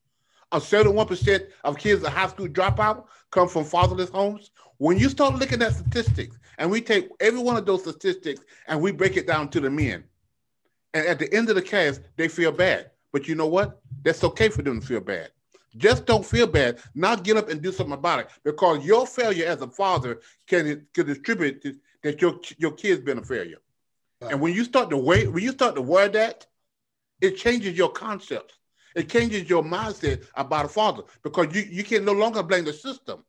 [0.52, 4.52] A seventy-one percent of kids at high school dropout come from fatherless homes.
[4.78, 8.80] When you start looking at statistics, and we take every one of those statistics and
[8.80, 10.04] we break it down to the men,
[10.94, 12.92] and at the end of the cast, they feel bad.
[13.12, 13.82] But you know what?
[14.04, 15.32] That's okay for them to feel bad.
[15.78, 16.78] Just don't feel bad.
[16.94, 20.86] Now get up and do something about it because your failure as a father can,
[20.94, 21.66] can distribute
[22.04, 23.58] that your your kid's been a failure.
[24.22, 26.46] And when you start to wait, when you start to wear that,
[27.22, 28.56] it changes your concepts.
[28.96, 32.74] It changes your mindset about a father because you, you can no longer blame the
[32.74, 33.24] system.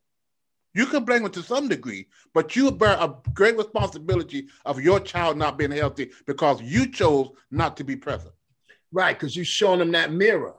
[0.73, 5.01] You can blame it to some degree, but you bear a great responsibility of your
[5.01, 8.33] child not being healthy because you chose not to be present.
[8.93, 9.19] Right.
[9.19, 10.55] Because you're showing them that mirror.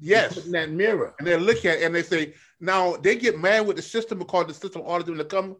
[0.00, 0.34] Yes.
[0.34, 1.14] that mirror.
[1.18, 4.18] And they look at it and they say, now they get mad with the system
[4.18, 5.56] because the system ordered them to come.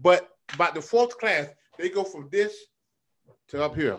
[0.00, 1.48] But by the fourth class,
[1.78, 2.54] they go from this
[3.48, 3.98] to up here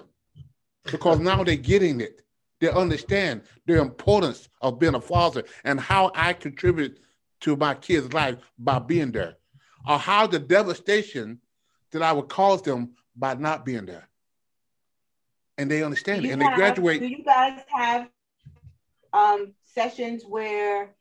[0.91, 2.21] because now they're getting it.
[2.59, 6.99] They understand the importance of being a father and how I contribute
[7.41, 9.35] to my kids' life by being there,
[9.87, 11.39] or how the devastation
[11.91, 14.07] that I would cause them by not being there.
[15.57, 17.01] And they understand it and they have- graduate.
[17.01, 18.09] Do you guys have
[19.13, 20.95] um, sessions where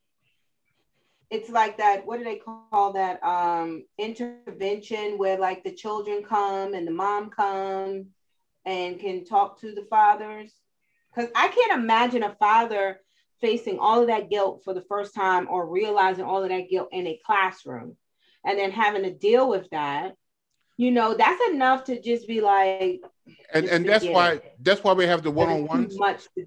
[1.31, 2.07] it's like that?
[2.07, 3.23] What do they call that?
[3.25, 8.07] Um, intervention where like the children come and the mom come
[8.65, 10.53] and can talk to the fathers.
[11.15, 13.01] Because I can't imagine a father
[13.41, 16.89] facing all of that guilt for the first time or realizing all of that guilt
[16.93, 17.97] in a classroom
[18.45, 20.15] and then having to deal with that.
[20.77, 23.01] You know, that's enough to just be like,
[23.53, 24.57] And, and that's why it.
[24.61, 25.97] that's why we have the one-on-ones.
[25.99, 26.47] Much to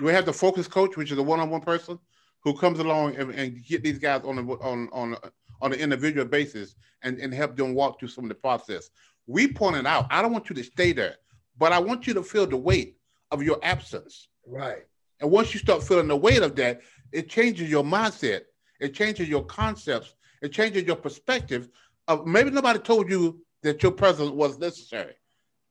[0.00, 1.98] we have the focus coach, which is a one-on-one person
[2.44, 5.16] who comes along and, and get these guys on on on
[5.60, 8.90] on an individual basis and, and help them walk through some of the process.
[9.26, 11.16] We pointed out, I don't want you to stay there,
[11.58, 12.96] but I want you to feel the weight
[13.30, 14.28] of your absence.
[14.46, 14.86] Right.
[15.20, 16.80] And once you start feeling the weight of that,
[17.12, 18.42] it changes your mindset.
[18.80, 20.14] It changes your concepts.
[20.42, 21.68] It changes your perspective.
[22.06, 25.14] Of maybe nobody told you that your presence was necessary.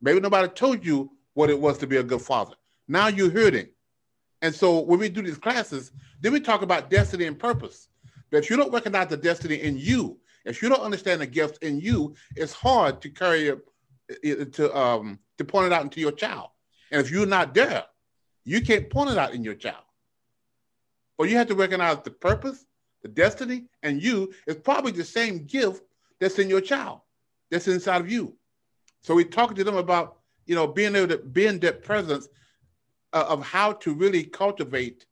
[0.01, 2.55] Maybe nobody told you what it was to be a good father.
[2.87, 3.73] Now you're it.
[4.41, 7.89] And so when we do these classes, then we talk about destiny and purpose.
[8.29, 11.57] But if you don't recognize the destiny in you, if you don't understand the gifts
[11.59, 13.59] in you, it's hard to carry it
[14.23, 16.49] it- to um to point it out into your child.
[16.91, 17.83] And if you're not there,
[18.45, 19.83] you can't point it out in your child.
[21.17, 22.65] But you have to recognize the purpose,
[23.01, 25.83] the destiny, and you is probably the same gift
[26.19, 27.01] that's in your child,
[27.51, 28.35] that's inside of you.
[29.01, 32.27] So we talk to them about, you know, being able to be in that presence
[33.13, 35.05] uh, of how to really cultivate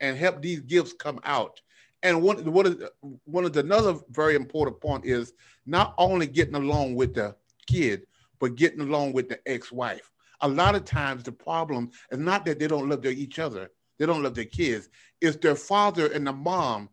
[0.00, 1.60] and help these gifts come out.
[2.02, 2.92] And one, of the,
[3.24, 5.32] one of the another very important point is
[5.64, 7.34] not only getting along with the
[7.66, 8.06] kid,
[8.38, 10.10] but getting along with the ex-wife.
[10.42, 13.70] A lot of times the problem is not that they don't love their, each other,
[13.98, 14.88] they don't love their kids.
[15.20, 16.90] It's their father and the mom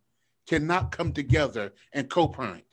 [0.48, 2.64] cannot come together and co-parent.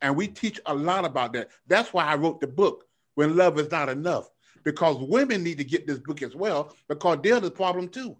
[0.00, 1.48] And we teach a lot about that.
[1.66, 4.30] That's why I wrote the book, When Love Is Not Enough,
[4.64, 8.16] because women need to get this book as well, because they're the problem too.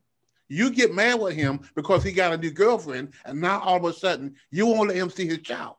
[0.49, 3.85] You get mad with him because he got a new girlfriend, and now all of
[3.85, 5.77] a sudden you won't let him see his child.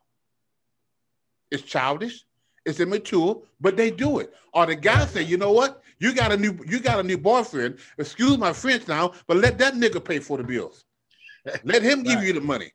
[1.52, 2.24] It's childish,
[2.70, 4.34] it's immature, but they do it.
[4.54, 5.82] Or the guy say, you know what?
[6.00, 7.80] You got a new you got a new boyfriend.
[7.98, 10.86] Excuse my French now, but let that nigga pay for the bills.
[11.64, 12.28] Let him give Right.
[12.28, 12.72] you the money.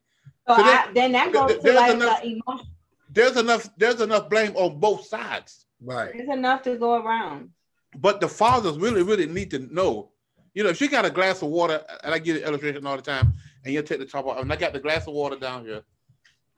[0.47, 2.67] So So I, then that goes there- to there's like enough- the emotion.
[3.09, 5.65] There's enough there's enough blame on both sides.
[5.81, 6.11] Right.
[6.13, 7.49] There's enough to go around.
[7.97, 10.11] But the fathers really, really need to know.
[10.53, 12.95] You know, if she got a glass of water, and I give an illustration all
[12.95, 13.33] the time,
[13.63, 15.81] and you take the top off, and I got the glass of water down here,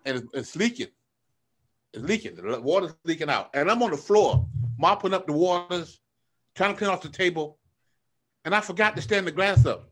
[0.06, 0.88] and it's, it's leaking.
[1.98, 2.36] It's leaking.
[2.36, 6.00] The water's leaking out, and I'm on the floor mopping up the waters,
[6.56, 7.58] trying to clean off the table,
[8.45, 9.89] and I forgot to stand the glass up.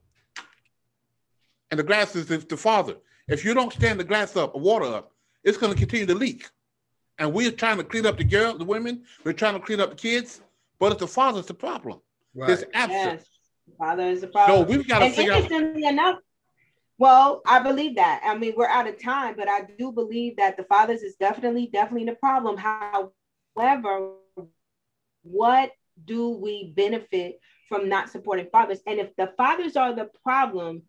[1.71, 2.95] And the glass is the, the father.
[3.27, 5.11] If you don't stand the glass up, or water up,
[5.43, 6.47] it's going to continue to leak.
[7.17, 9.03] And we're trying to clean up the girl, the women.
[9.23, 10.41] We're trying to clean up the kids,
[10.79, 12.01] but it's the father's the problem.
[12.35, 12.51] Right.
[12.51, 13.21] It's absent.
[13.21, 13.25] Yes.
[13.79, 14.67] Father is the problem.
[14.67, 15.51] So we've got to and figure out.
[15.51, 16.19] enough,
[16.97, 18.21] well, I believe that.
[18.23, 21.67] I mean, we're out of time, but I do believe that the fathers is definitely,
[21.71, 22.57] definitely the problem.
[22.57, 24.13] However,
[25.23, 25.71] what
[26.03, 28.79] do we benefit from not supporting fathers?
[28.87, 30.83] And if the fathers are the problem,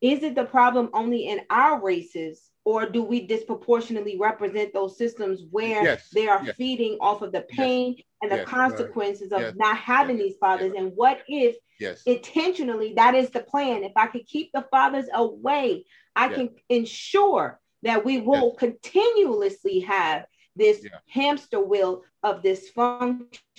[0.00, 2.49] is it the problem only in our races?
[2.64, 6.56] Or do we disproportionately represent those systems where Yes, they are yes.
[6.56, 8.50] feeding off of the pain and the yes, right.
[8.50, 10.72] consequences of Yes, not having yes, these fathers?
[10.74, 10.82] yes.
[10.82, 12.02] And what if Yes.
[12.06, 15.84] intentionally that is the plan if i could keep the fathers away
[16.14, 23.50] i can ensure that we will continuously have this hamster wheel of dysfunction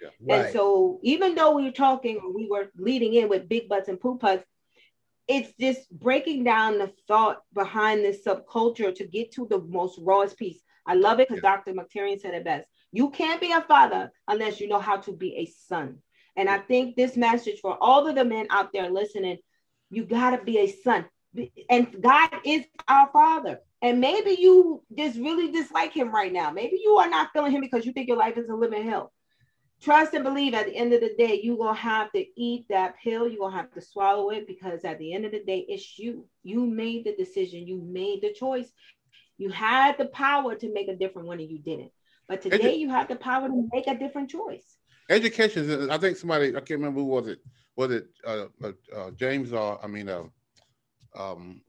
[0.00, 0.08] Yeah.
[0.28, 4.00] and so even though we were talking we were leading in with big butts and
[4.00, 4.44] poop putts
[5.28, 10.38] it's just breaking down the thought behind this subculture to get to the most rawest
[10.38, 14.10] piece i love it because dr mctarian said it best you can't be a father
[14.28, 15.98] unless you know how to be a son
[16.36, 19.38] and I think this message for all of the men out there listening,
[19.90, 21.06] you got to be a son.
[21.68, 23.60] And God is our father.
[23.82, 26.50] And maybe you just really dislike him right now.
[26.50, 29.12] Maybe you are not feeling him because you think your life is a living hell.
[29.82, 32.66] Trust and believe at the end of the day, you're going to have to eat
[32.70, 33.28] that pill.
[33.28, 35.98] You're going to have to swallow it because at the end of the day, it's
[35.98, 36.26] you.
[36.42, 37.66] You made the decision.
[37.66, 38.72] You made the choice.
[39.38, 41.92] You had the power to make a different one and you didn't.
[42.26, 44.78] But today you have the power to make a different choice.
[45.10, 45.68] Education.
[45.70, 46.48] is- I think somebody.
[46.48, 47.38] I can't remember who was it.
[47.76, 50.24] Was it uh, uh, uh, James or I mean, uh,
[51.14, 51.60] um,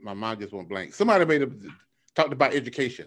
[0.00, 0.92] my mind just went blank.
[0.94, 1.50] Somebody made a
[2.14, 3.06] talked about education,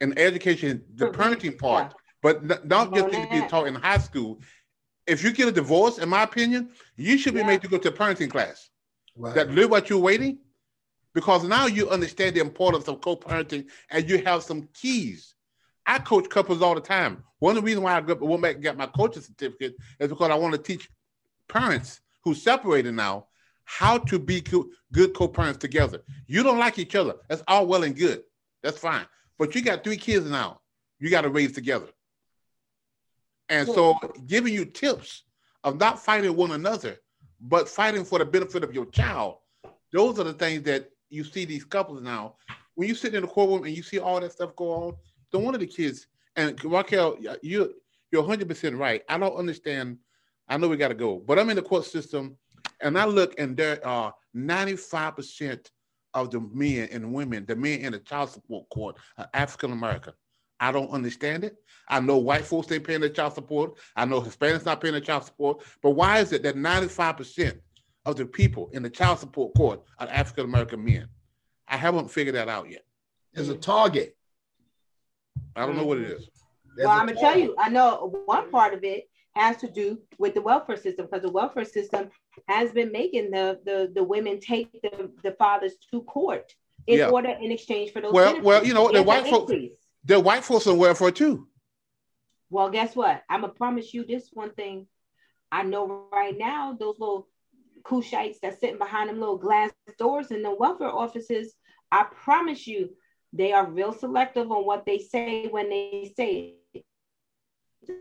[0.00, 3.98] and education, the parenting part, but n- not just need to be taught in high
[3.98, 4.40] school.
[5.06, 7.46] If you get a divorce, in my opinion, you should be Yeah.
[7.46, 8.68] made to go to a parenting class.
[9.16, 9.34] Right.
[9.34, 10.38] that live what you're waiting
[11.14, 15.34] because now you understand the importance of co-parenting and you have some keys.
[15.84, 17.24] I coach couples all the time.
[17.40, 20.08] One of the reasons why I got- went back and got my coaching certificate is
[20.08, 20.88] because I want to teach
[21.48, 23.26] parents who separated now
[23.64, 26.02] how to be co- good co-parents together.
[26.26, 27.14] You don't like each other.
[27.28, 28.22] That's all well and good.
[28.62, 29.06] That's fine.
[29.38, 30.60] But you got three kids now.
[30.98, 31.88] You got to raise together.
[33.50, 35.24] And so giving you tips
[35.64, 36.96] of not fighting one another,
[37.40, 39.38] but fighting for the benefit of your child.
[39.92, 42.36] Those are the things that you see these couples now.
[42.76, 44.96] When you sit in the courtroom and you see all that stuff go on,
[45.32, 47.74] then one of the kids, and Raquel, you
[48.12, 49.02] you're 100 percent right.
[49.08, 49.98] I don't understand.
[50.48, 52.36] I know we got to go, but I'm in the court system,
[52.80, 55.70] and I look, and there are 95 percent
[56.14, 60.12] of the men and women, the men in the child support court, are African American.
[60.60, 61.56] I don't understand it.
[61.88, 63.74] I know white folks ain't paying their child support.
[63.96, 65.62] I know Hispanics not paying their child support.
[65.82, 67.58] But why is it that 95%
[68.06, 71.08] of the people in the child support court are African American men?
[71.66, 72.84] I haven't figured that out yet.
[73.32, 74.16] There's a target.
[75.56, 76.28] I don't know what it is.
[76.76, 79.98] There's well, I'm gonna tell you, I know one part of it has to do
[80.18, 82.10] with the welfare system because the welfare system
[82.48, 86.54] has been making the the, the women take the, the fathers to court
[86.86, 87.08] in Yeah.
[87.10, 88.12] order in exchange for those.
[88.12, 88.46] Well- benefits.
[88.46, 89.72] well, you know what, the white folks- increase.
[90.04, 91.46] They're white folks on welfare too.
[92.48, 93.22] Well, guess what?
[93.28, 94.86] I'm gonna promise you this one thing.
[95.52, 97.28] I know right now those little
[97.82, 101.54] Kushites that's sitting behind them little glass doors in the welfare offices.
[101.92, 102.90] I promise you,
[103.32, 106.84] they are real selective on what they say when they say it.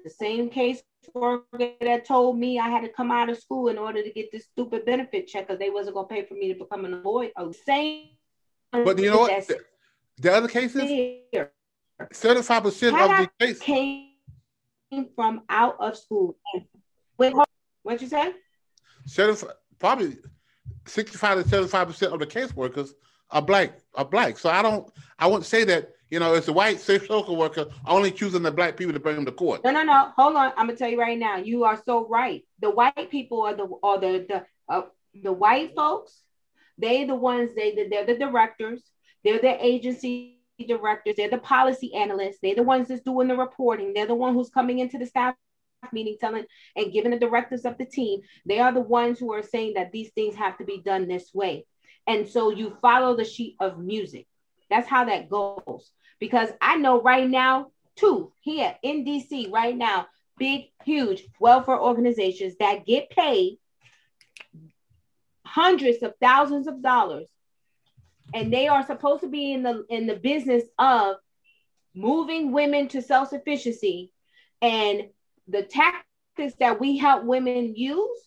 [0.04, 0.84] The same case
[1.14, 4.32] worker that told me I had to come out of school in order to get
[4.32, 7.32] this stupid benefit check because they wasn't gonna pay for me to become an employee.
[7.38, 8.10] Oh, same.
[8.72, 9.48] But you know what?
[9.48, 9.60] The,
[10.18, 11.52] the other cases, here.
[12.14, 14.10] 75% of the case, came
[15.16, 16.38] from out of school.
[17.18, 17.34] Wait,
[17.84, 18.34] what'd you say?
[19.06, 20.18] 75, probably
[20.86, 22.92] 65 to 75% of the caseworkers
[23.32, 24.38] are black, are black.
[24.38, 28.12] So I don't, I wouldn't say that, you know, it's a white social worker only
[28.12, 29.64] choosing the black people to bring them to court.
[29.64, 30.12] No, no, no.
[30.16, 30.52] Hold on.
[30.58, 31.38] I'm gonna tell you right now.
[31.38, 32.44] You are so right.
[32.62, 34.82] The white people are the are the the uh,
[35.14, 36.20] the white folks.
[36.80, 38.82] They the ones they they're the directors.
[39.24, 41.16] They're the agency directors.
[41.18, 42.40] They're the policy analysts.
[42.42, 43.94] They're the ones that's doing the reporting.
[43.94, 45.36] They're the one who's coming into the staff
[45.92, 46.46] meeting telling
[46.76, 48.22] and giving the directives of the team.
[48.46, 51.34] They are the ones who are saying that these things have to be done this
[51.34, 51.66] way.
[52.08, 54.28] And so you follow the sheet of music.
[54.70, 55.92] That's how that goes.
[56.20, 60.08] Because I know right now, too, here in DC, right now,
[60.38, 63.58] big, huge welfare organizations that get paid
[65.46, 67.28] hundreds of thousands of dollars
[68.34, 71.18] and they are supposed to be in the in the business of
[71.96, 74.12] moving women to self-sufficiency
[74.62, 75.10] and
[75.48, 78.20] the tactics that we help women use,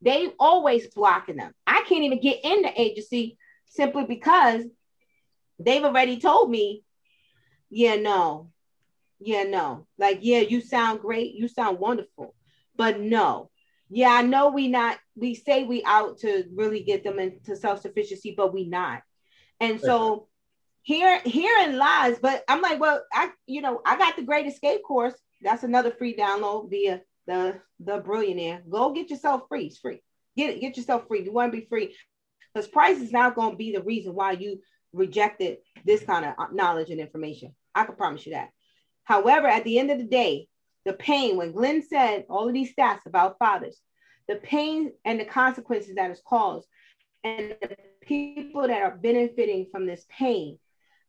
[0.00, 1.52] they always blocking them.
[1.66, 4.64] I can't even get in the agency simply because
[5.58, 6.82] they've already told me,
[7.70, 8.50] yeah, no,
[9.20, 9.86] yeah, no.
[9.98, 12.34] Like, yeah, you sound great, you sound wonderful,
[12.76, 13.50] but no.
[13.88, 18.34] Yeah, I know we not we say we out to really get them into self-sufficiency,
[18.34, 19.02] but we not.
[19.62, 20.26] And so
[20.82, 24.82] here herein lies, but I'm like, well, I you know, I got the great escape
[24.82, 25.14] course.
[25.40, 28.62] That's another free download via the the billionaire.
[28.68, 29.66] Go get yourself free.
[29.66, 30.02] It's free.
[30.36, 31.22] Get it, get yourself free.
[31.22, 31.94] You want to be free.
[32.52, 34.60] Because price is not going to be the reason why you
[34.92, 37.54] rejected this kind of uh, knowledge and information.
[37.74, 38.50] I can promise you that.
[39.04, 40.48] However, at the end of the day,
[40.84, 43.80] the pain, when Glenn said all of these stats about fathers,
[44.28, 46.66] the pain and the consequences that is caused,
[47.24, 50.58] and the people that are benefiting from this pain,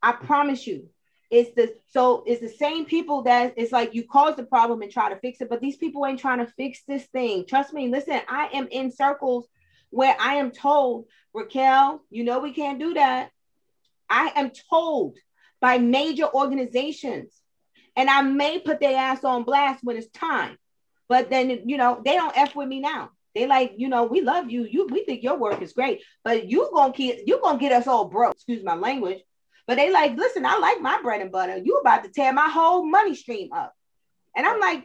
[0.02, 0.90] I promise you,
[1.34, 4.92] it's the so it's the same people that it's like you cause the problem and
[4.92, 7.46] try to fix it, but these people ain't trying to fix this thing.
[7.48, 9.48] Trust me, listen, I am in circles
[9.90, 13.32] where I am told, Raquel, you know we can't do that.
[14.10, 15.18] I am told
[15.60, 17.34] by major organizations,
[17.96, 20.58] and I may put their ass on blast when it's time.
[21.10, 23.10] But then you know they don't f with me now.
[23.36, 24.64] They like, you know, we love you.
[24.64, 27.88] You we think your work is great, but you gonna keep you gonna get us
[27.88, 28.34] all broke.
[28.34, 29.20] Excuse my language.
[29.66, 31.58] But they like, listen, I like my bread and butter.
[31.58, 33.74] You about to tear my whole money stream up.
[34.36, 34.84] And I'm like,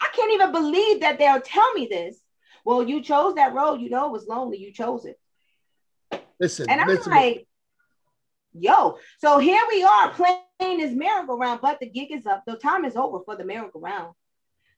[0.00, 2.18] I can't even believe that they'll tell me this.
[2.64, 3.80] Well, you chose that road.
[3.80, 4.58] You know it was lonely.
[4.58, 5.16] You chose it.
[6.40, 7.46] Listen, And I'm listen, like,
[8.52, 12.42] yo, so here we are playing this merry-go-round, but the gig is up.
[12.46, 14.12] The time is over for the merry-go-round,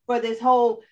[0.06, 0.82] for this whole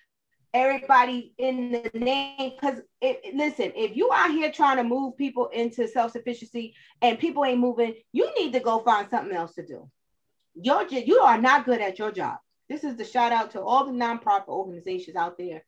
[0.57, 2.53] everybody in the name.
[2.55, 7.59] Because listen, if you out here trying to move people into self-sufficiency and people ain't
[7.59, 9.89] moving, you need to go find something else to do.
[10.55, 12.37] Your you are not good at your job.
[12.69, 15.63] This is the shout out to all the nonprofit organizations out there.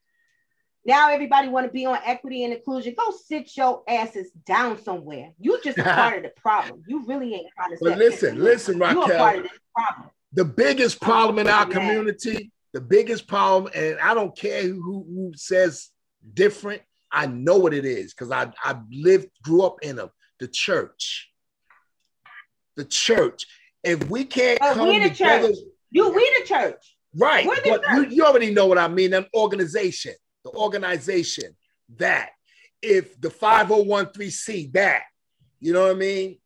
[0.85, 2.95] Now everybody want to be on equity and inclusion.
[2.97, 5.31] Go sit your asses down somewhere.
[5.39, 6.83] You just a part of the problem.
[6.87, 7.77] You really ain't trying to.
[7.81, 9.37] But set listen, listen, part Raquel.
[9.37, 10.09] of this problem.
[10.33, 15.31] The biggest problem in our community, the biggest problem, and I don't care who, who
[15.35, 15.89] says
[16.33, 16.81] different.
[17.11, 20.09] I know what it is because I I lived, grew up in them.
[20.39, 21.31] The church,
[22.75, 23.45] the church.
[23.83, 25.57] If we can't oh, But come we the together, church.
[25.91, 26.95] You we the church.
[27.15, 27.45] right?
[27.45, 28.13] The But you, church.
[28.13, 29.13] you already know what I mean.
[29.13, 30.13] An organization,
[30.43, 31.55] the organization
[31.97, 32.29] that
[32.81, 35.03] if the 5013C that,
[35.59, 36.37] you know what I mean?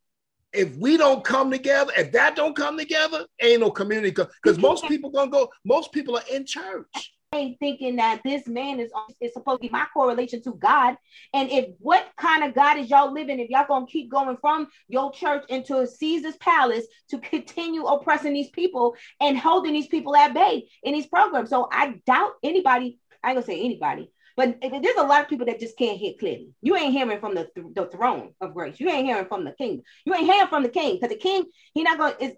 [0.53, 4.11] If we don't come together, if that don't come together, ain't no community.
[4.11, 7.13] Because most people gonna go, most people are in church.
[7.33, 10.95] ain't thinking that this man is is supposed to be my correlation to God.
[11.33, 14.67] And if what kind of God is y'all living, if y'all gonna keep going from
[14.87, 20.33] your church into Caesar's palace to continue oppressing these people and holding these people at
[20.33, 21.49] bay in these programs.
[21.49, 25.45] So I doubt anybody, I ain't gonna say anybody, but there's a lot of people
[25.45, 26.49] that just can't hear clearly.
[26.61, 28.79] You ain't hearing from the, the throne of grace.
[28.79, 29.83] You ain't hearing from the king.
[30.05, 32.33] You ain't hearing from the king because the king, he not gonna is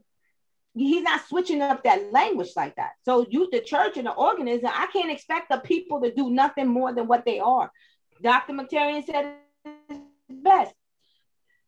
[0.73, 2.91] he's not switching up that language like that.
[3.03, 6.67] So you, the church and the organism, I can't expect the people to do nothing
[6.67, 7.71] more than what they are.
[8.21, 8.53] Dr.
[8.53, 9.35] McTarian said
[9.65, 10.73] it best.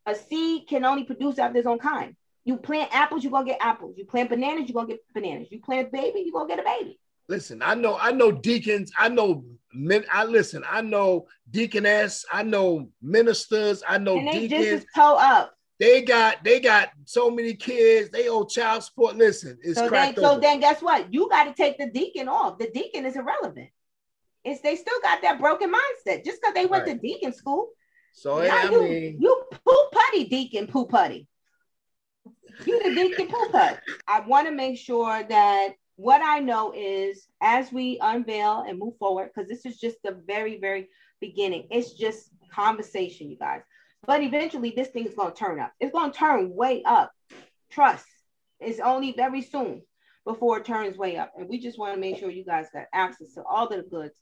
[0.05, 2.15] A seed can only produce after its own kind.
[2.43, 3.95] You plant apples, you're gonna get apples.
[3.97, 5.47] You plant bananas, you're gonna get bananas.
[5.51, 6.99] You plant baby, you're gonna get a baby.
[7.29, 12.43] Listen, I know, I know deacons, I know men, I listen, I know deaconess, I
[12.43, 14.67] know ministers, I know and they deacons.
[14.81, 15.53] just toe up.
[15.79, 18.09] They got they got so many kids.
[18.09, 19.15] They owe child support.
[19.15, 20.41] Listen, it's So then, cracked so over.
[20.41, 21.13] then guess what?
[21.13, 22.57] You got to take the deacon off.
[22.57, 23.69] The deacon is irrelevant.
[24.43, 26.23] It's they still got that broken mindset.
[26.25, 26.99] Just because they went Right.
[26.99, 27.69] to deacon school,
[28.13, 31.27] so yeah, I you, mean, you poo putty deacon poo putty.
[32.65, 33.77] You the deacon poo put.
[34.07, 38.97] I want to make sure that what I know is as we unveil and move
[38.97, 40.89] forward, because this is just the very, very
[41.19, 41.67] beginning.
[41.69, 43.61] It's just conversation, you guys.
[44.05, 45.73] But eventually this thing is gonna turn up.
[45.79, 47.11] It's gonna turn way up.
[47.71, 48.05] Trust.
[48.59, 49.81] It's only very soon
[50.27, 51.33] before it turns way up.
[51.37, 54.13] And we just want to make sure you guys got access to all the goods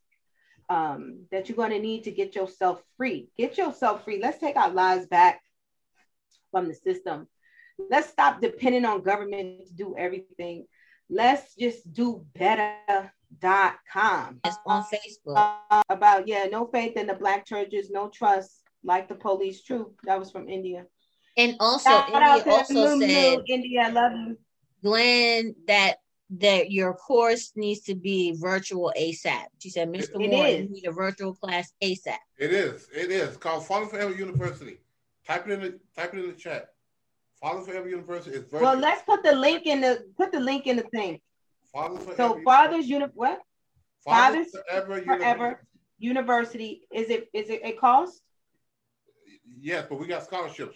[0.70, 3.30] um, that you're going to need to get yourself free.
[3.38, 4.20] Get yourself free.
[4.22, 5.42] Let's take our lives back
[6.52, 7.28] from the system.
[7.90, 10.66] Let's stop depending on government to do everything.
[11.10, 14.40] Let's just do better.com.
[14.44, 15.58] It's on Facebook.
[15.70, 19.64] Uh, about, yeah, no faith in the black churches, no trust, like the police.
[19.64, 19.94] True.
[20.04, 20.86] That was from India.
[21.38, 24.38] And also, Shout India also Moo Moo, said, India, I love you.
[24.84, 25.98] Glenn, that
[26.32, 29.46] that your course needs to be virtual ASAP.
[29.60, 30.22] She said, Mr.
[30.22, 30.62] It Moore, is.
[30.62, 32.18] you need a virtual class ASAP.
[32.40, 32.88] It is.
[32.96, 34.78] It is It's called Father Forever University.
[35.28, 36.70] Type it in the type it in the chat.
[37.46, 38.52] Father Forever University is.
[38.52, 41.22] Well, let's put the link in the put the link in the thing.
[41.72, 43.40] Father Forever So fathers uni what?
[44.04, 45.68] Fathers, Forever, Forever
[46.00, 46.88] University.
[46.92, 48.20] Is it is it a cost?
[49.62, 50.76] Yes, but we got scholarships.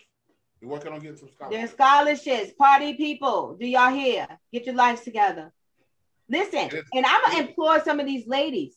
[0.61, 1.57] We're working on getting some scholarships.
[1.57, 2.53] There's scholarships.
[2.53, 4.28] Party people, do y'all hear?
[4.53, 5.51] Get your lives together.
[6.30, 8.76] Listen, and I'm gonna implore some of these ladies.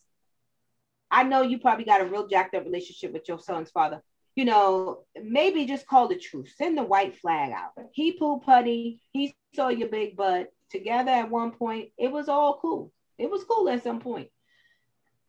[1.11, 4.03] I know you probably got a real jacked up relationship with your son's father.
[4.35, 6.53] You know, maybe just call the truth.
[6.57, 7.73] Send the white flag out.
[7.93, 9.03] He poo putty.
[9.13, 11.91] He saw your big butt together at one point.
[11.99, 12.93] It was all cool.
[13.19, 14.29] It was cool at some point.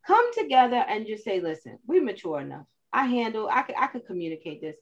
[0.06, 2.66] Come together and just say, listen, we're mature enough.
[2.92, 4.76] I handle, I could, I could communicate this.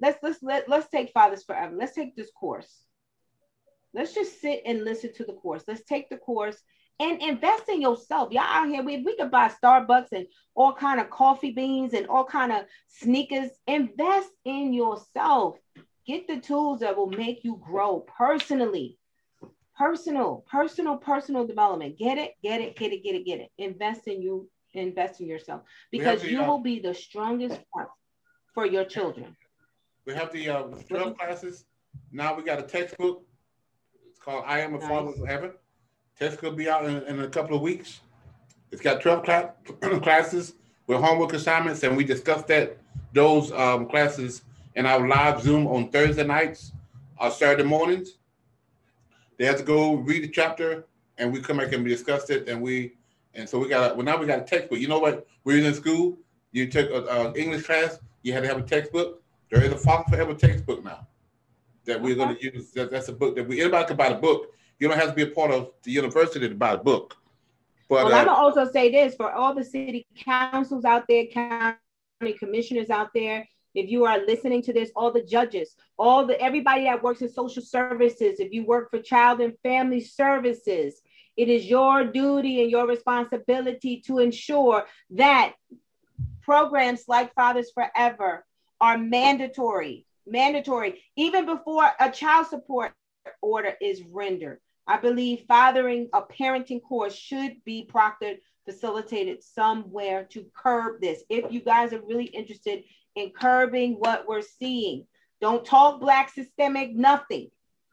[0.00, 1.74] Let's let's let, let's take fathers forever.
[1.76, 2.84] Let's take this course.
[3.94, 5.64] Let's just sit and listen to the course.
[5.66, 6.56] Let's take the course
[7.00, 8.32] and invest in yourself.
[8.32, 12.06] Y'all out here, we, we could buy Starbucks and all kind of coffee beans and
[12.08, 13.50] all kind of sneakers.
[13.66, 15.56] Invest in yourself.
[16.06, 18.98] Get the tools that will make you grow personally.
[19.76, 21.98] Personal, personal, personal development.
[21.98, 23.50] Get it, get it, get it, get it, get it.
[23.58, 27.60] Invest in you, invest in yourself because you will be the strongest
[28.54, 29.36] for your children.
[30.04, 31.64] We have the uh, 12 classes.
[32.10, 33.22] Now we got a textbook.
[34.08, 34.88] It's called I Am a nice.
[34.88, 35.52] Father of Heaven.
[36.18, 38.00] Test will be out in, in, a couple of weeks.
[38.72, 39.54] It's got 12 cl-
[40.00, 40.54] classes
[40.88, 42.76] with homework assignments, and we discussed that
[43.12, 44.42] those um, classes
[44.74, 46.72] in our live Zoom on Thursday nights
[47.20, 48.18] or Saturday mornings.
[49.36, 50.86] They have to go read the chapter,
[51.18, 52.94] and we come back and we discussed it, and we
[53.34, 54.80] and so we got a, well now we got a textbook.
[54.80, 55.24] You know what?
[55.44, 56.18] We're in school.
[56.50, 58.00] You took an English class.
[58.22, 59.22] You had to have a textbook.
[59.50, 61.06] There is a Father Forever textbook now
[61.84, 62.72] that we're going to use.
[62.72, 64.52] That, that's a book that we anybody can buy the book.
[64.78, 67.16] You don't have to be a part of the university to buy a book.
[67.88, 71.26] But well, uh, I'm gonna also say this for all the city councils out there,
[71.26, 71.78] county
[72.38, 73.48] commissioners out there.
[73.74, 77.30] If you are listening to this, all the judges, all the everybody that works in
[77.30, 81.00] social services, if you work for child and family services,
[81.36, 85.54] it is your duty and your responsibility to ensure that
[86.42, 88.44] programs like Fathers Forever
[88.80, 92.92] are mandatory, mandatory, even before a child support
[93.40, 94.60] order is rendered.
[94.88, 101.22] I believe fathering a parenting course should be proctored, facilitated somewhere to curb this.
[101.28, 102.84] If you guys are really interested
[103.14, 105.06] in curbing what we're seeing,
[105.42, 107.50] don't talk black systemic nothing.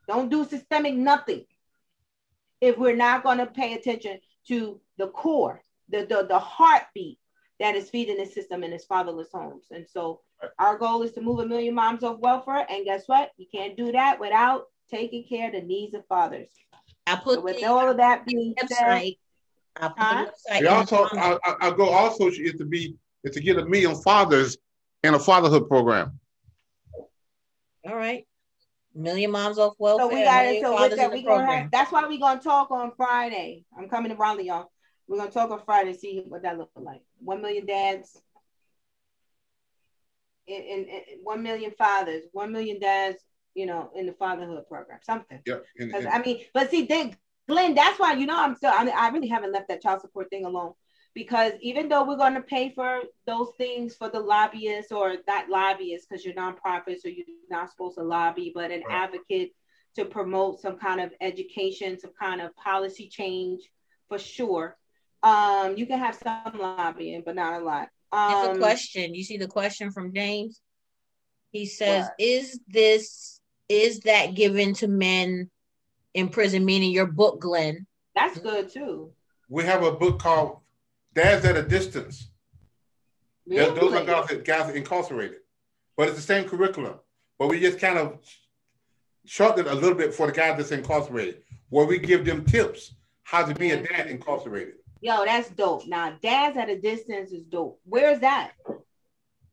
[0.08, 1.46] Don't do systemic nothing.
[2.62, 7.20] If we're not going to pay attention to the core, the, the, the heartbeat
[7.60, 9.66] that is feeding the system in its fatherless homes.
[9.72, 10.22] And so
[10.60, 12.66] our goal is to move a million moms off welfare.
[12.70, 13.32] And guess what?
[13.38, 16.50] You can't do that without taking care of the needs of fathers.
[17.08, 19.14] I put so with the, all of that being uh, said,
[19.78, 20.26] huh?
[20.60, 24.58] We also, our, our goal also is to be is to get a million fathers
[25.03, 26.20] in a fatherhood program.
[27.88, 28.26] All right.
[28.93, 30.08] Million moms off welfare.
[30.08, 30.62] So we got it.
[30.62, 33.66] So with that, we gonna have, that's why we're gonna talk on Friday.
[33.78, 34.72] I'm coming to Raleigh, y'all.
[35.08, 37.01] We're gonna talk on Friday and see what that looks like.
[37.20, 38.20] One million dads
[40.47, 43.18] in, in, in, one million fathers, one million dads,
[43.56, 45.39] you know, in the fatherhood program, something.
[45.45, 45.60] Yeah.
[45.78, 47.14] Because I mean, but see, they,
[47.47, 48.72] Glenn, that's why you know I'm still.
[48.74, 50.74] I mean, I really haven't left that child support thing alone
[51.16, 55.49] because even though we're going to pay for those things for the lobbyists or not
[55.49, 59.03] lobbyists because you're nonprofits or you're not supposed to lobby, but an right.
[59.03, 59.56] advocate
[59.95, 63.62] to promote some kind of education, some kind of policy change
[64.10, 64.76] for sure.
[65.24, 67.88] Um, you can have some lobbying, but not a lot.
[68.11, 69.15] Um, it's a question.
[69.15, 70.61] You see the question from James.
[71.52, 72.14] He says, what?
[72.19, 73.35] "Is this
[73.70, 75.50] is that given to men
[76.14, 77.86] in prison?" Meaning your book, Glenn.
[78.16, 79.12] That's good too.
[79.50, 80.60] We have a book called
[81.14, 82.30] "Dads at a Distance."
[83.48, 83.80] Really?
[83.80, 85.38] Those are guys that guys are incarcerated,
[85.96, 87.00] but it's the same curriculum.
[87.38, 88.20] But we just kind of
[89.26, 92.96] shortened it a little bit for the guys that's incarcerated, where we give them tips
[93.24, 94.76] how to be a dad incarcerated.
[95.02, 95.86] Yo, that's dope.
[95.88, 97.80] Now, Dads at a Distance is dope.
[97.84, 98.54] Where's that?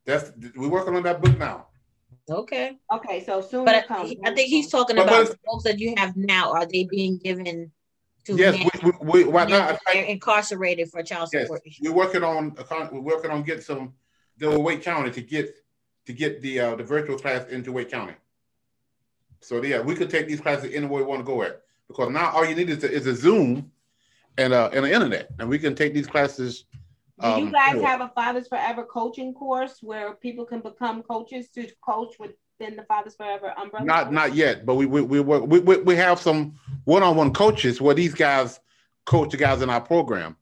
[0.06, 1.66] That's we're working on that book now.
[2.30, 2.78] Okay.
[2.92, 5.94] Okay, so soon but I, I think he's talking but, about but, books that you
[5.96, 6.52] have now.
[6.52, 7.72] Are they being given
[8.24, 11.62] to yes, we, we, we, right now they're incarcerated for child support?
[11.64, 12.54] Yes, we're working on
[12.92, 13.94] we're working on getting some
[14.38, 15.54] the Wake County to get
[16.06, 18.14] to get the uh, the virtual class into Wake County.
[19.40, 22.30] So yeah, we could take these classes anywhere we want to go at because now
[22.30, 23.70] all you need is a, is a Zoom
[24.38, 26.64] and uh and the internet, and we can take these classes.
[27.22, 31.48] Do you um, guys have a Fathers Forever coaching course where people can become coaches
[31.50, 33.86] to coach within the Fathers Forever umbrella?
[33.86, 36.54] Not not yet, but we we we work, we, we, we have some
[36.84, 38.58] one-on-one coaches where these guys
[39.06, 40.36] coach the guys in our program.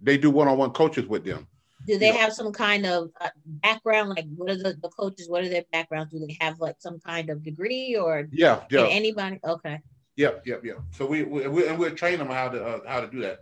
[0.00, 1.46] They do one-on-one coaches with them.
[1.86, 4.10] Do they have some kind of uh, background?
[4.10, 5.28] Like, what are the, the coaches?
[5.28, 6.12] What are their backgrounds?
[6.12, 8.28] Do they have like some kind of degree or?
[8.32, 8.86] Yeah, yeah.
[8.88, 9.38] Anybody?
[9.44, 9.80] Okay.
[10.16, 10.78] Yep, yep, yep.
[10.92, 13.40] So we, we, we and we'll train them how to uh, how to do that.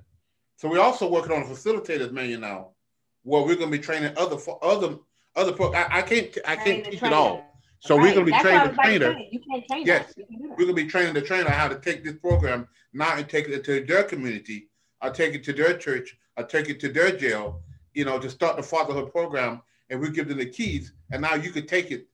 [0.56, 2.68] So we're also working on a facilitators manual now,
[3.22, 4.96] where we're going to be training other other
[5.36, 5.52] other.
[5.52, 7.44] Pro- I, I can't I can't teach it all.
[7.80, 8.02] So right.
[8.02, 9.18] we're going to be That's training the trainer.
[9.30, 12.16] You can't train yes, we're going to be training the trainer how to take this
[12.16, 14.68] program now and take it to their community.
[15.00, 16.16] I take it to their church.
[16.36, 17.62] I take it to their jail.
[17.94, 21.34] You know, to start the fatherhood program, and we give them the keys, and now
[21.34, 22.06] you can take it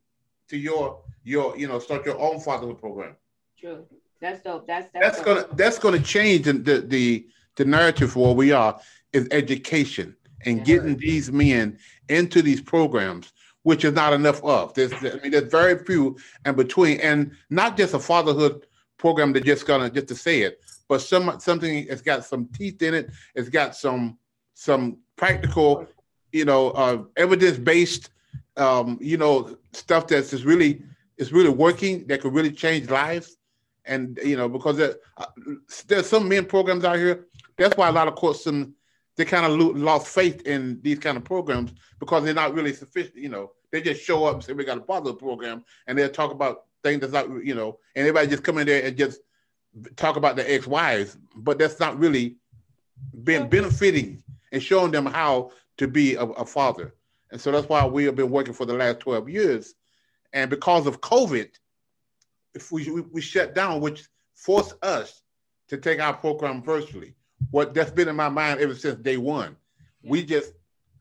[0.49, 3.17] to your your you know start your own fatherhood program.
[3.59, 3.85] True.
[4.21, 4.67] That's dope.
[4.67, 7.27] That's that's, that's gonna that's gonna change the, the
[7.57, 8.81] the narrative for where we are
[9.13, 13.33] is education and getting these men into these programs,
[13.63, 14.75] which is not enough of.
[14.75, 18.67] There's, I mean, there's very few and between, and not just a fatherhood
[18.99, 22.83] program that just gonna just to say it, but some something that's got some teeth
[22.83, 23.11] in it.
[23.35, 24.19] It's got some
[24.55, 25.87] some practical,
[26.33, 28.11] you know, uh, evidence based,
[28.57, 30.83] um, you know, stuff that's just really
[31.19, 33.37] is really working that could really change lives.
[33.85, 35.27] And you know, because there, uh,
[35.87, 37.27] there's some men programs out here
[37.57, 38.73] that's why a lot of courts and
[39.17, 43.17] they kind of lost faith in these kind of programs because they're not really sufficient.
[43.17, 46.11] You know, they just show up and say we got a bother program, and they'll
[46.11, 49.21] talk about things that's not you know, and everybody just come in there and just
[49.97, 52.37] talk about the ex wives, but that's not really
[53.25, 54.23] been benefiting
[54.53, 56.95] and showing them how to be a, a father.
[57.31, 59.75] And so that's why we have been working for the last 12 years.
[60.33, 61.51] And because of COVID,
[62.55, 65.23] if we, we, we shut down, which forced us
[65.69, 67.16] to take our program virtually
[67.51, 69.57] what that's been in my mind ever since day one.
[70.03, 70.53] We just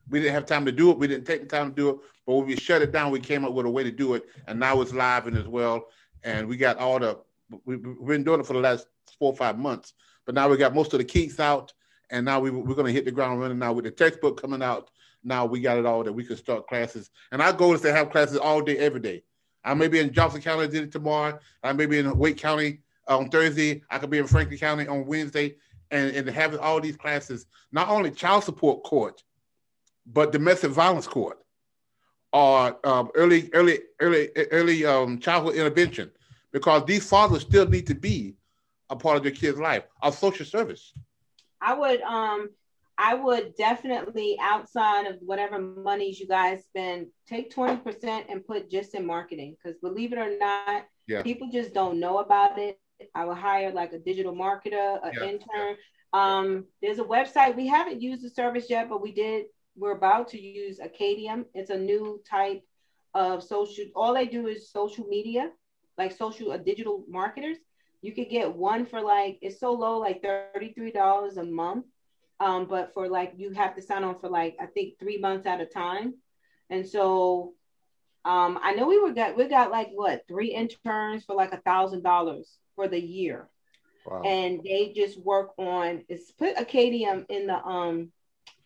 [0.08, 0.98] we didn't have time to do it.
[0.98, 1.96] We didn't take the time to do it.
[2.26, 4.24] But when we shut it down, we came up with a way to do it,
[4.46, 5.86] and now it's live and as well.
[6.24, 7.18] And we got all the
[7.64, 8.86] we, we've been doing it for the last
[9.18, 9.94] four or five months.
[10.24, 11.72] But now we got most of the kinks out,
[12.10, 14.62] and now we, we're going to hit the ground running now with the textbook coming
[14.62, 14.90] out.
[15.22, 17.10] Now we got it all that we can start classes.
[17.32, 19.22] And our goal is to have classes all day, every day.
[19.64, 21.38] I may be in Johnston County did it tomorrow.
[21.62, 23.82] I may be in Wake County uh, on Thursday.
[23.90, 25.56] I could be in Franklin County on Wednesday
[25.90, 29.22] and, and having all these classes, not only child support court,
[30.06, 31.38] but domestic violence court,
[32.32, 36.10] or um, early, early, early, early um, childhood intervention,
[36.52, 38.34] because these fathers still need to be
[38.90, 39.84] a part of their kids' life.
[40.02, 40.92] Our social service.
[41.60, 42.50] I would, um,
[42.98, 48.70] I would definitely outside of whatever monies you guys spend, take twenty percent and put
[48.70, 51.22] just in marketing, because believe it or not, yeah.
[51.22, 52.78] people just don't know about it.
[53.14, 55.28] I would hire like a digital marketer, an yeah.
[55.28, 55.76] intern.
[56.12, 57.56] Um, there's a website.
[57.56, 59.46] We haven't used the service yet, but we did.
[59.76, 61.46] We're about to use Acadium.
[61.54, 62.62] It's a new type
[63.14, 63.84] of social.
[63.94, 65.50] All they do is social media,
[65.98, 67.58] like social uh, digital marketers.
[68.02, 71.86] You could get one for like it's so low, like thirty three dollars a month.
[72.38, 75.46] Um, but for like you have to sign on for like I think three months
[75.46, 76.14] at a time,
[76.70, 77.54] and so
[78.24, 81.60] um, I know we were got we got like what three interns for like a
[81.60, 83.48] thousand dollars for the year.
[84.06, 84.22] Wow.
[84.22, 88.12] And they just work on is put Acadium in the um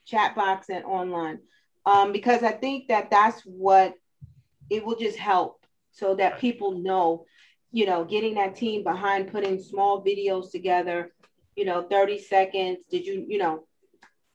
[0.04, 1.38] chat box and online.
[1.86, 3.94] Um, because I think that that's what
[4.68, 7.24] it will just help so that people know,
[7.72, 11.12] you know, getting that team behind putting small videos together,
[11.56, 12.84] you know, 30 seconds.
[12.90, 13.64] Did you, you know,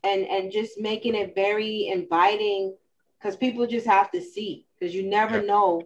[0.03, 2.76] and and just making it very inviting
[3.19, 5.81] because people just have to see because you never know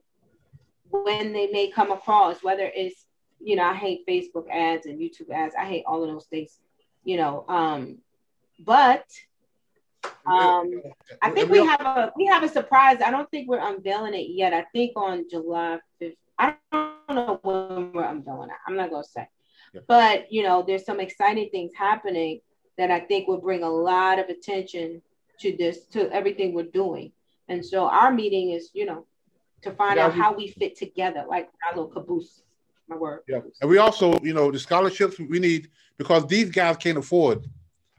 [0.90, 3.06] when they may come across whether it's
[3.40, 5.56] you know, I hate Facebook ads and YouTube ads.
[5.57, 6.60] I hate all of those things,
[7.03, 7.45] you know.
[7.48, 7.99] Um,
[8.60, 9.06] but
[10.26, 10.82] um,
[11.22, 12.98] I think we have a we have a surprise.
[13.03, 14.53] I don't think we're unveiling it yet.
[14.53, 16.16] I think on July 5th.
[16.38, 18.56] I don't know when we're unveiling it.
[18.68, 19.28] I'm not gonna say.
[19.74, 19.82] Yeah.
[19.88, 22.41] But you know, there's some exciting things happening
[22.78, 25.02] that I think will bring a lot of attention
[25.41, 27.11] to this, to everything we're doing.
[27.49, 29.06] And so our meeting is, you know,
[29.64, 32.41] to find yeah, out we, how we fit together, like our little caboose
[32.90, 33.22] my word.
[33.28, 37.48] Yeah, and we also, you know, the scholarships we need because these guys can't afford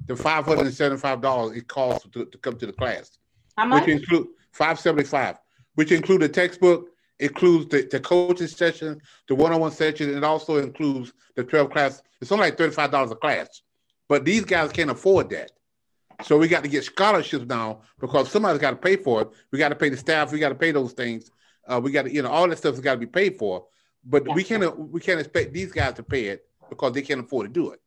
[0.06, 3.18] the five hundred and seventy-five dollars it costs to, to come to the class.
[3.56, 3.86] How much?
[3.86, 5.36] Which include five seventy-five,
[5.74, 6.88] which include the textbook,
[7.20, 12.02] includes the, the coaching session, the one-on-one session, and it also includes the 12 class.
[12.20, 13.62] It's only like $35 a class.
[14.08, 15.52] But these guys can't afford that.
[16.24, 19.28] So we got to get scholarships now because somebody's got to pay for it.
[19.52, 20.32] We got to pay the staff.
[20.32, 21.30] We got to pay those things.
[21.66, 23.66] Uh, we got to, you know, all that stuff's got to be paid for.
[24.04, 24.34] But yeah.
[24.34, 27.52] we can't we can't expect these guys to pay it because they can't afford to
[27.52, 27.80] do it.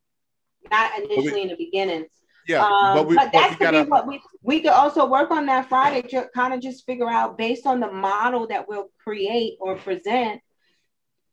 [0.69, 2.05] Not initially we, in the beginning.
[2.47, 5.31] Yeah, um, but, we, but that's but we gotta, what we we could also work
[5.31, 8.89] on that Friday to kind of just figure out based on the model that we'll
[9.03, 10.41] create or present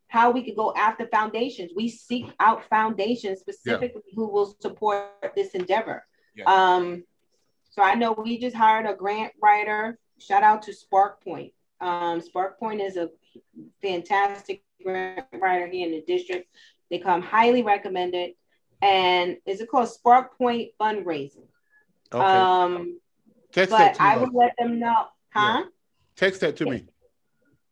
[0.06, 1.72] how we could go after foundations.
[1.74, 4.14] We seek out foundations specifically yeah.
[4.14, 6.04] who will support this endeavor.
[6.34, 6.44] Yeah.
[6.46, 7.04] Um,
[7.70, 9.98] so I know we just hired a grant writer.
[10.18, 11.52] Shout out to SparkPoint.
[11.80, 13.08] Um, Spark Point is a
[13.80, 16.48] fantastic grant writer here in the district.
[16.90, 18.32] They come highly recommended.
[18.82, 21.46] and is it called Spark Point Fundraising?
[22.12, 22.24] Okay.
[22.24, 22.98] Um,
[23.52, 24.08] Text that but to me.
[24.08, 25.64] I would let them know, huh?
[26.16, 26.86] Text that to me.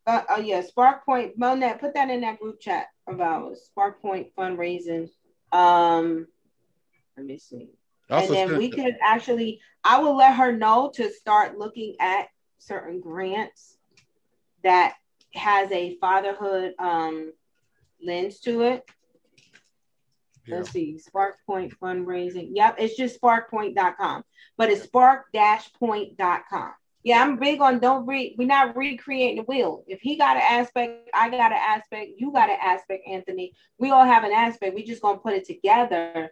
[0.06, 3.62] Uh, oh yeah, Spark Point, Monet, put that in that group chat of ours.
[3.66, 5.08] Spark Point fundraising.
[5.52, 6.26] Um,
[7.16, 7.68] let me see.
[8.10, 12.28] Also, and then we could actually, I will let her know to start looking at
[12.58, 13.76] certain grants
[14.64, 14.94] that
[15.34, 17.32] has a fatherhood um
[18.04, 18.84] lens to it.
[20.46, 20.56] Yeah.
[20.56, 22.50] Let's see, SparkPoint fundraising.
[22.54, 24.24] Yep, it's just sparkpoint.com,
[24.56, 26.72] but it's spark-point.com.
[27.04, 29.84] Yeah, I'm big on don't re we're not recreating the wheel.
[29.86, 33.52] If he got an aspect, I got an aspect, you got an aspect, Anthony.
[33.78, 34.74] We all have an aspect.
[34.74, 36.30] We just gonna put it together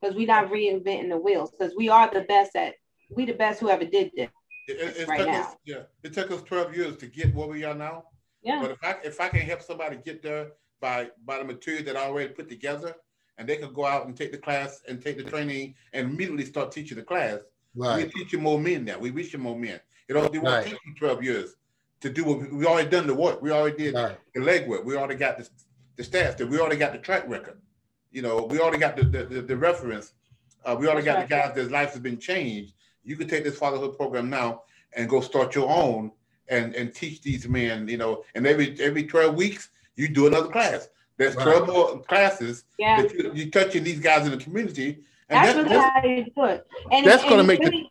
[0.00, 2.74] because we're not reinventing the wheels because we are the best at
[3.10, 4.30] we the best who ever did this.
[4.68, 5.42] It, it, it right took now.
[5.42, 8.04] us, yeah, it took us 12 years to get where we are now.
[8.42, 8.60] Yeah.
[8.60, 10.48] But if I if I can help somebody get there
[10.80, 12.94] by by the material that I already put together,
[13.38, 16.44] and they could go out and take the class and take the training and immediately
[16.44, 17.38] start teaching the class,
[17.74, 18.04] Right.
[18.04, 18.98] we teach you more men now.
[18.98, 19.80] We reach you more men.
[20.08, 20.66] You know, they won't Right.
[20.66, 21.54] take you 12 years
[22.00, 23.40] to do what we, we already done the work.
[23.40, 24.18] We already did Right.
[24.34, 24.84] the legwork.
[24.84, 25.48] We already got the,
[25.96, 26.36] the stats.
[26.36, 27.60] That we already got the track record.
[28.10, 30.12] You know, we already got the the, the, the reference.
[30.64, 32.74] Uh, we already got the guys that lives have been changed.
[33.04, 34.62] You can take this fatherhood program now
[34.94, 36.12] and go start your own
[36.52, 37.88] and and teach these men.
[37.88, 40.88] You know, and every every 12 weeks you do another class.
[41.18, 41.44] There's Right.
[41.44, 43.02] 12 more classes Yeah.
[43.02, 44.88] that you, you touching these guys in the community.
[45.28, 46.66] And That's that- really that's, how you do it.
[46.92, 47.86] And that's it- gonna and make it the-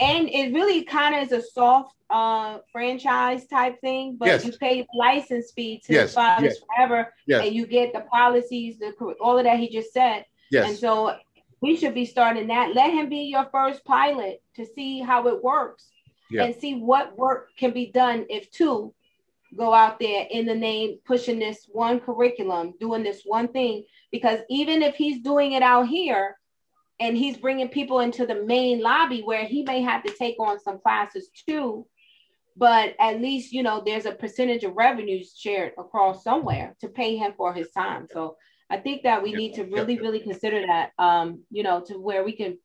[0.00, 4.44] and it really kind of is a soft uh franchise type thing, but Yes.
[4.44, 7.46] you pay license fee to Yes, the fathers yes, forever, yes.
[7.46, 10.24] and you get the policies, the all of that he just said.
[10.50, 10.68] Yes.
[10.68, 11.16] And so
[11.60, 12.74] we should be starting that.
[12.74, 15.88] Let him be your first pilot to see how it works
[16.32, 16.44] Yeah.
[16.44, 18.94] and see what work can be done if two
[19.56, 23.84] go out there in the name pushing this one curriculum, doing this one thing.
[24.10, 26.38] Because even if he's doing it out here
[27.00, 30.58] and he's bringing people into the main lobby where he may have to take on
[30.58, 31.86] some classes too,
[32.56, 37.16] but at least you know there's a percentage of revenues shared across somewhere to pay
[37.16, 38.06] him for his time.
[38.10, 38.36] So
[38.70, 40.92] I think that we need to really, really consider that.
[40.98, 42.58] Um, you know, to where we can,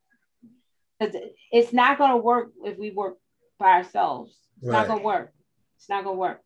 [1.00, 1.16] because
[1.52, 3.18] it's not going to work if we work
[3.58, 4.36] by ourselves.
[4.62, 5.34] It's not going to work.
[5.78, 6.42] It's not going to work.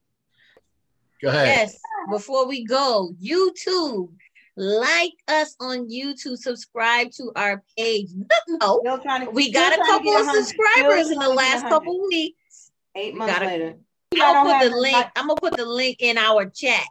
[1.22, 1.48] Go ahead.
[1.48, 1.80] Yes.
[2.10, 4.10] Before we go, YouTube,
[4.58, 8.10] like us on YouTube, subscribe to our page.
[8.48, 9.30] No, to.
[9.32, 11.70] we got a couple of subscribers in the trying to get last 100.
[11.70, 12.72] couple weeks.
[12.96, 13.76] Eight months gotta- later.
[14.20, 14.94] I'll don't put the link.
[14.94, 16.84] like- I'm gonna put the link in our chat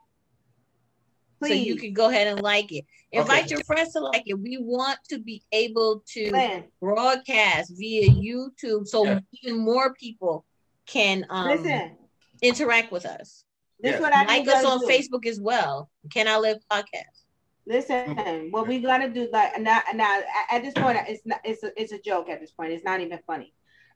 [1.43, 2.85] so you can go ahead and like it.
[3.13, 3.55] Invite Okay.
[3.55, 4.35] your friends to like it.
[4.35, 9.21] We want to be able to Lynn, broadcast via YouTube so Yeah.
[9.43, 10.45] even more people
[10.87, 11.97] can um, listen.
[12.43, 13.45] interact with us.
[13.81, 14.01] This Yes.
[14.01, 14.87] what I Like us on do.
[14.87, 15.91] Facebook as well.
[16.13, 17.25] Can I live podcast?
[17.67, 21.71] Listen, what we gotta do, like now, now at this point, it's not, it's a,
[21.81, 22.73] it's a joke at this point.
[22.73, 23.53] It's not even funny.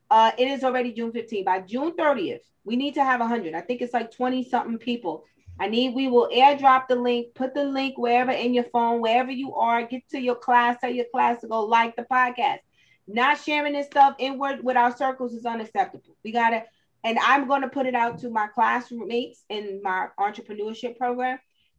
[0.09, 1.45] Uh, it is already June 15th.
[1.45, 3.53] By June 30th, we need to have 100.
[3.55, 5.25] I think it's like 20 something people.
[5.59, 5.95] I need.
[5.95, 7.33] We will airdrop the link.
[7.33, 9.83] Put the link wherever in your phone, wherever you are.
[9.83, 10.77] Get to your class.
[10.81, 12.59] Tell your class to go like the podcast.
[13.07, 16.15] Not sharing this stuff inward with our circles is unacceptable.
[16.23, 16.63] We gotta.
[17.03, 21.37] And I'm to put it out to my classmates in my entrepreneurship program.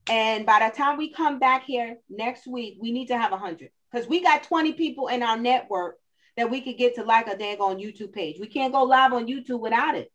[0.08, 3.36] And by the time we come back here next week, we need to have a
[3.36, 5.98] 100 because we got 20 people in our network
[6.36, 8.38] that we could get to like a dang on YouTube page.
[8.38, 10.12] We can't go live on YouTube without it.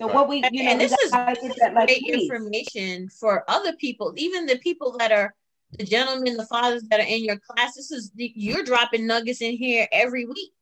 [0.00, 0.14] So Right.
[0.14, 2.30] what we, you know, and this is gotta that, like, great please.
[2.30, 5.34] information for other people, even the people that are
[5.78, 7.74] the gentlemen, the fathers that are in your class.
[7.74, 10.52] This is you're dropping nuggets in here every week.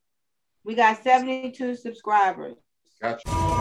[0.64, 2.56] We got 72 subscribers.
[3.00, 3.51] Gotcha.